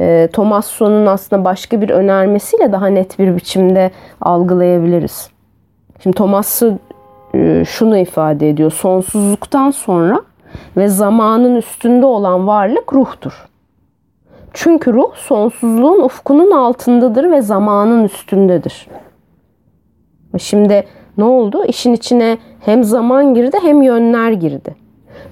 [0.00, 5.30] e, Thomas Son'un aslında başka bir önermesiyle daha net bir biçimde algılayabiliriz.
[6.02, 6.62] Şimdi Thomas
[7.34, 8.72] e, şunu ifade ediyor.
[8.72, 10.20] Sonsuzluktan sonra
[10.76, 13.49] ve zamanın üstünde olan varlık ruhtur.
[14.52, 18.88] Çünkü ruh sonsuzluğun ufkunun altındadır ve zamanın üstündedir.
[20.38, 20.84] Şimdi
[21.18, 21.64] ne oldu?
[21.64, 24.74] İşin içine hem zaman girdi hem yönler girdi.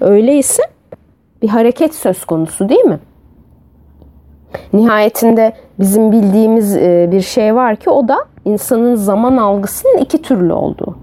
[0.01, 0.63] Öyleyse
[1.41, 2.99] bir hareket söz konusu değil mi?
[4.73, 10.53] Nihayetinde bizim bildiğimiz e, bir şey var ki o da insanın zaman algısının iki türlü
[10.53, 10.95] olduğu.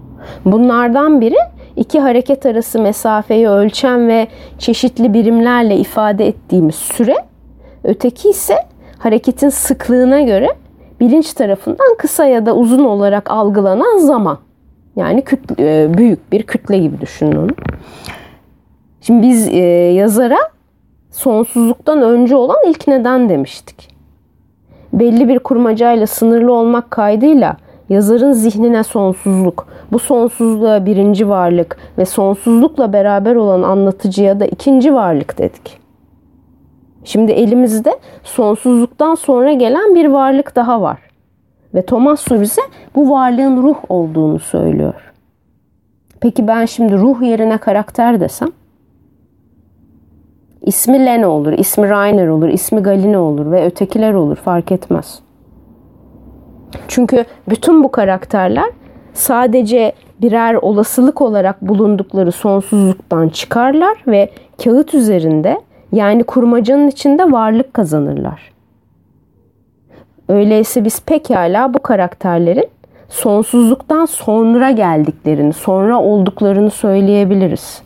[0.45, 1.37] Bunlardan biri
[1.75, 7.15] iki hareket arası mesafeyi ölçen ve çeşitli birimlerle ifade ettiğimiz süre.
[7.83, 8.55] Öteki ise
[8.99, 10.49] hareketin sıklığına göre
[10.99, 14.37] bilinç tarafından kısa ya da uzun olarak algılanan zaman.
[14.95, 17.49] Yani kütle, e, büyük bir kütle gibi düşünün onu.
[19.01, 19.57] Şimdi biz e,
[19.93, 20.37] yazara
[21.11, 23.87] sonsuzluktan önce olan ilk neden demiştik.
[24.93, 27.57] Belli bir kurmacayla sınırlı olmak kaydıyla
[27.89, 35.37] yazarın zihnine sonsuzluk, bu sonsuzluğa birinci varlık ve sonsuzlukla beraber olan anlatıcıya da ikinci varlık
[35.37, 35.86] dedik.
[37.07, 40.99] Şimdi elimizde sonsuzluktan sonra gelen bir varlık daha var.
[41.73, 42.61] Ve Thomas Su bize
[42.95, 45.13] bu varlığın ruh olduğunu söylüyor.
[46.19, 48.49] Peki ben şimdi ruh yerine karakter desem?
[50.61, 55.19] İsmi Lena olur, ismi Rainer olur, ismi Galina olur ve ötekiler olur fark etmez.
[56.87, 58.71] Çünkü bütün bu karakterler
[59.13, 64.29] sadece birer olasılık olarak bulundukları sonsuzluktan çıkarlar ve
[64.63, 68.51] kağıt üzerinde yani kurmacanın içinde varlık kazanırlar.
[70.29, 72.69] Öyleyse biz pekala bu karakterlerin
[73.09, 77.81] sonsuzluktan sonra geldiklerini, sonra olduklarını söyleyebiliriz.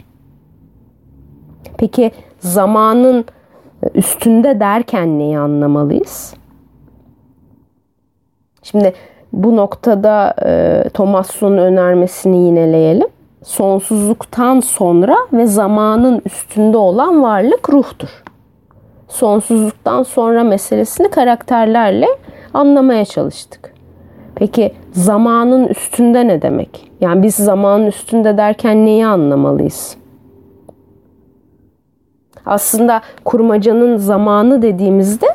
[1.78, 3.26] Peki zamanın
[3.96, 6.34] üstünde derken neyi anlamalıyız?
[8.64, 8.94] Şimdi
[9.34, 13.08] bu noktada e, Thomas'un önermesini yineleyelim.
[13.44, 18.24] Sonsuzluktan sonra ve zamanın üstünde olan varlık ruhtur.
[19.08, 22.08] Sonsuzluktan sonra meselesini karakterlerle
[22.54, 23.74] anlamaya çalıştık.
[24.36, 26.92] Peki zamanın üstünde ne demek?
[27.02, 29.98] Yani biz zamanın üstünde derken neyi anlamalıyız?
[32.46, 35.28] Aslında kurmacanın zamanı dediğimizde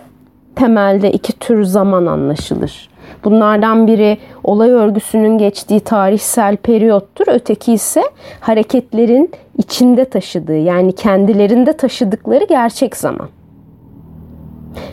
[0.55, 2.89] temelde iki tür zaman anlaşılır.
[3.27, 7.24] Bunlardan biri olay örgüsünün geçtiği tarihsel periyottur.
[7.29, 8.03] Öteki ise
[8.41, 13.29] hareketlerin içinde taşıdığı yani kendilerinde taşıdıkları gerçek zaman.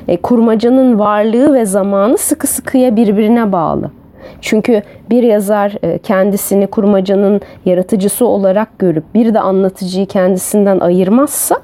[0.08, 3.92] E, kurmacanın varlığı ve zamanı sıkı sıkıya birbirine bağlı.
[4.42, 11.56] Çünkü bir yazar e, kendisini kurmacanın yaratıcısı olarak görüp bir de anlatıcıyı kendisinden ayırmazsa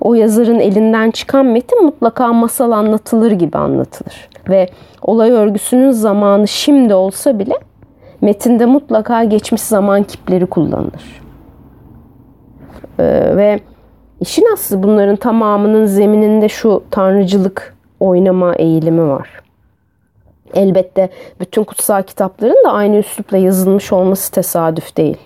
[0.00, 4.31] o yazarın elinden çıkan metin mutlaka masal anlatılır gibi anlatılır.
[4.48, 4.68] Ve
[5.02, 7.54] olay örgüsünün zamanı şimdi olsa bile
[8.20, 11.22] metinde mutlaka geçmiş zaman kipleri kullanılır.
[12.98, 13.60] Ee, ve
[14.20, 19.42] işin aslı bunların tamamının zemininde şu tanrıcılık oynama eğilimi var.
[20.54, 25.16] Elbette bütün kutsal kitapların da aynı üslupla yazılmış olması tesadüf değil.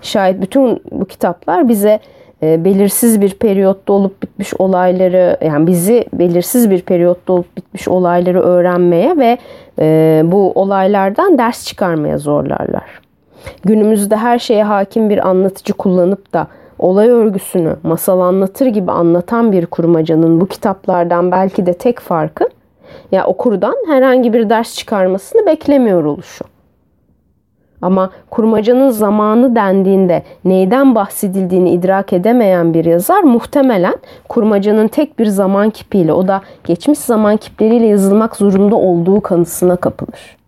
[0.00, 2.00] Şayet bütün bu kitaplar bize
[2.42, 8.40] e, belirsiz bir periyotta olup bitmiş olayları yani bizi belirsiz bir periyotta olup bitmiş olayları
[8.40, 9.38] öğrenmeye ve
[9.78, 13.00] e, bu olaylardan ders çıkarmaya zorlarlar.
[13.64, 16.46] Günümüzde her şeye hakim bir anlatıcı kullanıp da
[16.78, 22.48] olay örgüsünü masal anlatır gibi anlatan bir kurmacanın bu kitaplardan belki de tek farkı
[23.12, 26.44] ya okurdan herhangi bir ders çıkarmasını beklemiyor oluşu.
[27.82, 33.94] Ama kurmacanın zamanı dendiğinde neyden bahsedildiğini idrak edemeyen bir yazar muhtemelen
[34.28, 40.38] kurmacanın tek bir zaman kipiyle o da geçmiş zaman kipleriyle yazılmak zorunda olduğu kanısına kapılır.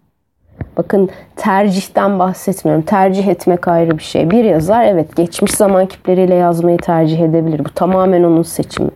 [0.77, 2.83] Bakın tercihten bahsetmiyorum.
[2.83, 4.31] Tercih etmek ayrı bir şey.
[4.31, 7.65] Bir yazar evet geçmiş zaman kipleriyle yazmayı tercih edebilir.
[7.65, 8.91] Bu tamamen onun seçimi.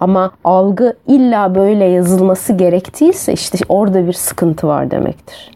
[0.00, 5.50] Ama algı illa böyle yazılması gerektiyse işte orada bir sıkıntı var demektir.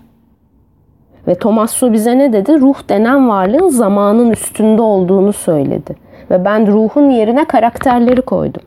[1.28, 2.60] Ve Thomas Su bize ne dedi?
[2.60, 5.96] Ruh denen varlığın zamanın üstünde olduğunu söyledi.
[6.30, 8.62] Ve ben ruhun yerine karakterleri koydum.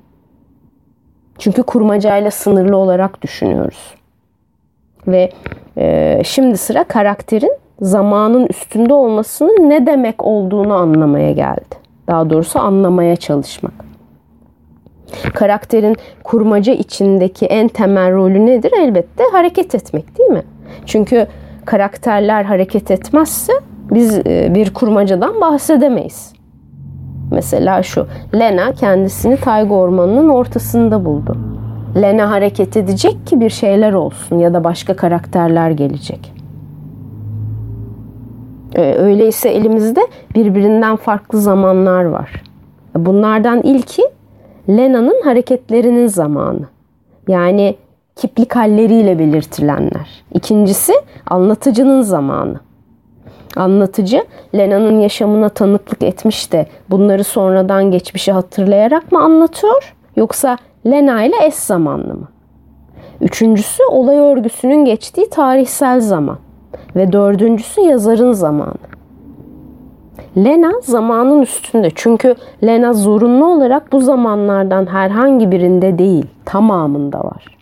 [1.37, 3.95] Çünkü kurmacayla sınırlı olarak düşünüyoruz.
[5.07, 5.29] Ve
[5.77, 11.75] e, şimdi sıra karakterin zamanın üstünde olmasının ne demek olduğunu anlamaya geldi.
[12.07, 13.73] Daha doğrusu anlamaya çalışmak.
[15.33, 18.71] Karakterin kurmaca içindeki en temel rolü nedir?
[18.79, 20.43] Elbette hareket etmek değil mi?
[20.85, 21.27] Çünkü
[21.65, 23.53] karakterler hareket etmezse
[23.91, 26.33] biz e, bir kurmacadan bahsedemeyiz.
[27.31, 31.37] Mesela şu, Lena kendisini tayga ormanının ortasında buldu.
[32.01, 36.33] Lena hareket edecek ki bir şeyler olsun ya da başka karakterler gelecek.
[38.75, 40.01] E, öyleyse elimizde
[40.35, 42.43] birbirinden farklı zamanlar var.
[42.95, 44.03] Bunlardan ilki
[44.69, 46.65] Lena'nın hareketlerinin zamanı.
[47.27, 47.75] Yani
[48.19, 50.23] kiplik halleriyle belirtilenler.
[50.33, 50.93] İkincisi
[51.27, 52.59] anlatıcının zamanı.
[53.55, 61.35] Anlatıcı Lena'nın yaşamına tanıklık etmiş de bunları sonradan geçmişi hatırlayarak mı anlatıyor yoksa Lena ile
[61.45, 62.27] eş zamanlı mı?
[63.21, 66.37] Üçüncüsü olay örgüsünün geçtiği tarihsel zaman
[66.95, 68.89] ve dördüncüsü yazarın zamanı.
[70.37, 77.58] Lena zamanın üstünde çünkü Lena zorunlu olarak bu zamanlardan herhangi birinde değil tamamında var.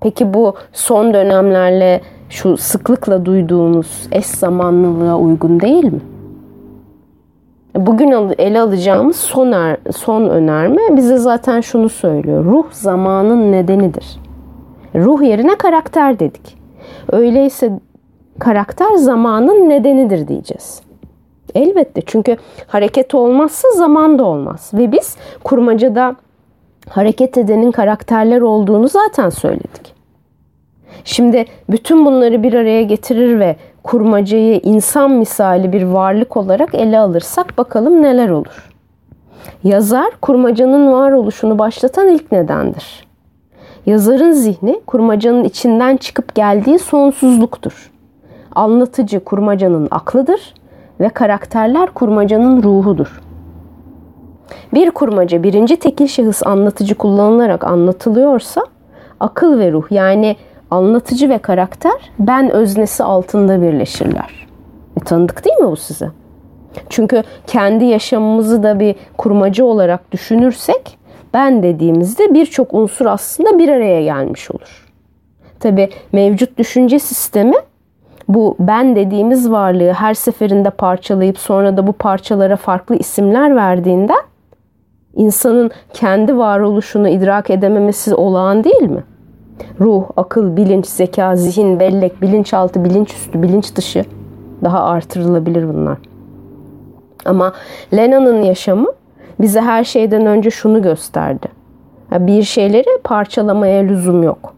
[0.00, 6.00] Peki bu son dönemlerle şu sıklıkla duyduğumuz eş zamanlılığa uygun değil mi?
[7.76, 12.44] Bugün ele alacağımız son, er, son önerme bize zaten şunu söylüyor.
[12.44, 14.20] Ruh zamanın nedenidir.
[14.94, 16.58] Ruh yerine karakter dedik.
[17.12, 17.80] Öyleyse
[18.38, 20.82] karakter zamanın nedenidir diyeceğiz.
[21.54, 22.36] Elbette çünkü
[22.66, 24.70] hareket olmazsa zaman da olmaz.
[24.74, 26.16] Ve biz kurmacada
[26.88, 29.94] hareket edenin karakterler olduğunu zaten söyledik.
[31.04, 37.58] Şimdi bütün bunları bir araya getirir ve kurmacayı insan misali bir varlık olarak ele alırsak
[37.58, 38.70] bakalım neler olur.
[39.64, 43.06] Yazar kurmacanın varoluşunu başlatan ilk nedendir.
[43.86, 47.90] Yazarın zihni kurmacanın içinden çıkıp geldiği sonsuzluktur.
[48.54, 50.54] Anlatıcı kurmacanın aklıdır
[51.00, 53.20] ve karakterler kurmacanın ruhudur.
[54.74, 58.64] Bir kurmaca birinci tekil şahıs anlatıcı kullanılarak anlatılıyorsa
[59.20, 60.36] akıl ve ruh yani
[60.70, 64.46] anlatıcı ve karakter ben öznesi altında birleşirler.
[64.96, 66.10] E, tanıdık değil mi bu size?
[66.88, 70.98] Çünkü kendi yaşamımızı da bir kurmacı olarak düşünürsek
[71.34, 74.86] ben dediğimizde birçok unsur aslında bir araya gelmiş olur.
[75.60, 77.56] Tabi mevcut düşünce sistemi
[78.28, 84.29] bu ben dediğimiz varlığı her seferinde parçalayıp sonra da bu parçalara farklı isimler verdiğinden
[85.14, 89.04] insanın kendi varoluşunu idrak edememesi olağan değil mi?
[89.80, 94.04] Ruh, akıl, bilinç, zeka, zihin, bellek, bilinçaltı, bilinçüstü, bilinç dışı
[94.64, 95.98] daha artırılabilir bunlar.
[97.24, 97.52] Ama
[97.94, 98.86] Lena'nın yaşamı
[99.40, 101.46] bize her şeyden önce şunu gösterdi.
[102.12, 104.54] Bir şeyleri parçalamaya lüzum yok.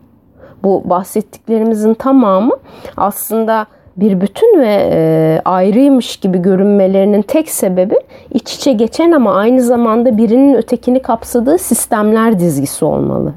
[0.62, 2.54] Bu bahsettiklerimizin tamamı
[2.96, 3.66] aslında
[3.96, 7.94] bir bütün ve e, ayrıymış gibi görünmelerinin tek sebebi
[8.30, 13.34] iç içe geçen ama aynı zamanda birinin ötekini kapsadığı sistemler dizgisi olmalı.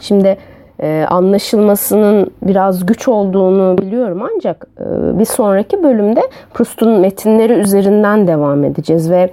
[0.00, 0.36] Şimdi
[0.80, 6.22] e, anlaşılmasının biraz güç olduğunu biliyorum ancak e, bir sonraki bölümde
[6.54, 9.30] Proust'un metinleri üzerinden devam edeceğiz ve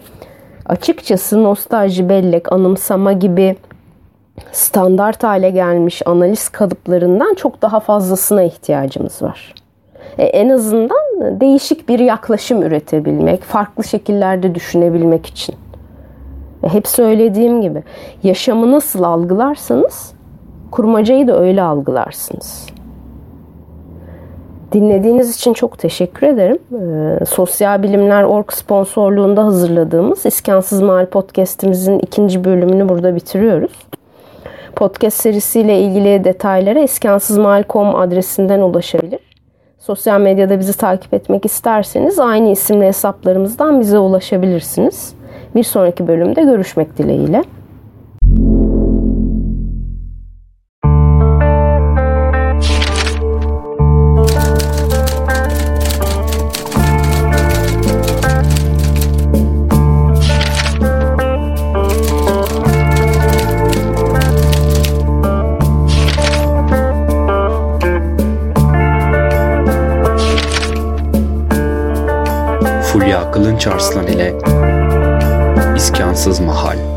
[0.65, 3.55] açıkçası nostalji, bellek, anımsama gibi
[4.51, 9.60] standart hale gelmiş analiz kalıplarından çok daha fazlasına ihtiyacımız var.
[10.21, 15.55] E, en azından değişik bir yaklaşım üretebilmek, farklı şekillerde düşünebilmek için.
[16.63, 17.83] E, hep söylediğim gibi
[18.23, 20.13] yaşamı nasıl algılarsanız
[20.71, 22.67] kurmacayı da öyle algılarsınız.
[24.71, 26.59] Dinlediğiniz için çok teşekkür ederim.
[27.21, 33.71] Ee, Sosyal Bilimler Org sponsorluğunda hazırladığımız İskansız Mahal podcastimizin ikinci bölümünü burada bitiriyoruz.
[34.75, 39.30] Podcast serisiyle ilgili detaylara iskansızmahal.com adresinden ulaşabilir.
[39.81, 45.13] Sosyal medyada bizi takip etmek isterseniz aynı isimli hesaplarımızdan bize ulaşabilirsiniz.
[45.55, 47.43] Bir sonraki bölümde görüşmek dileğiyle.
[73.31, 74.37] Kılınç Arslan ile
[75.75, 76.90] İskansız Mahal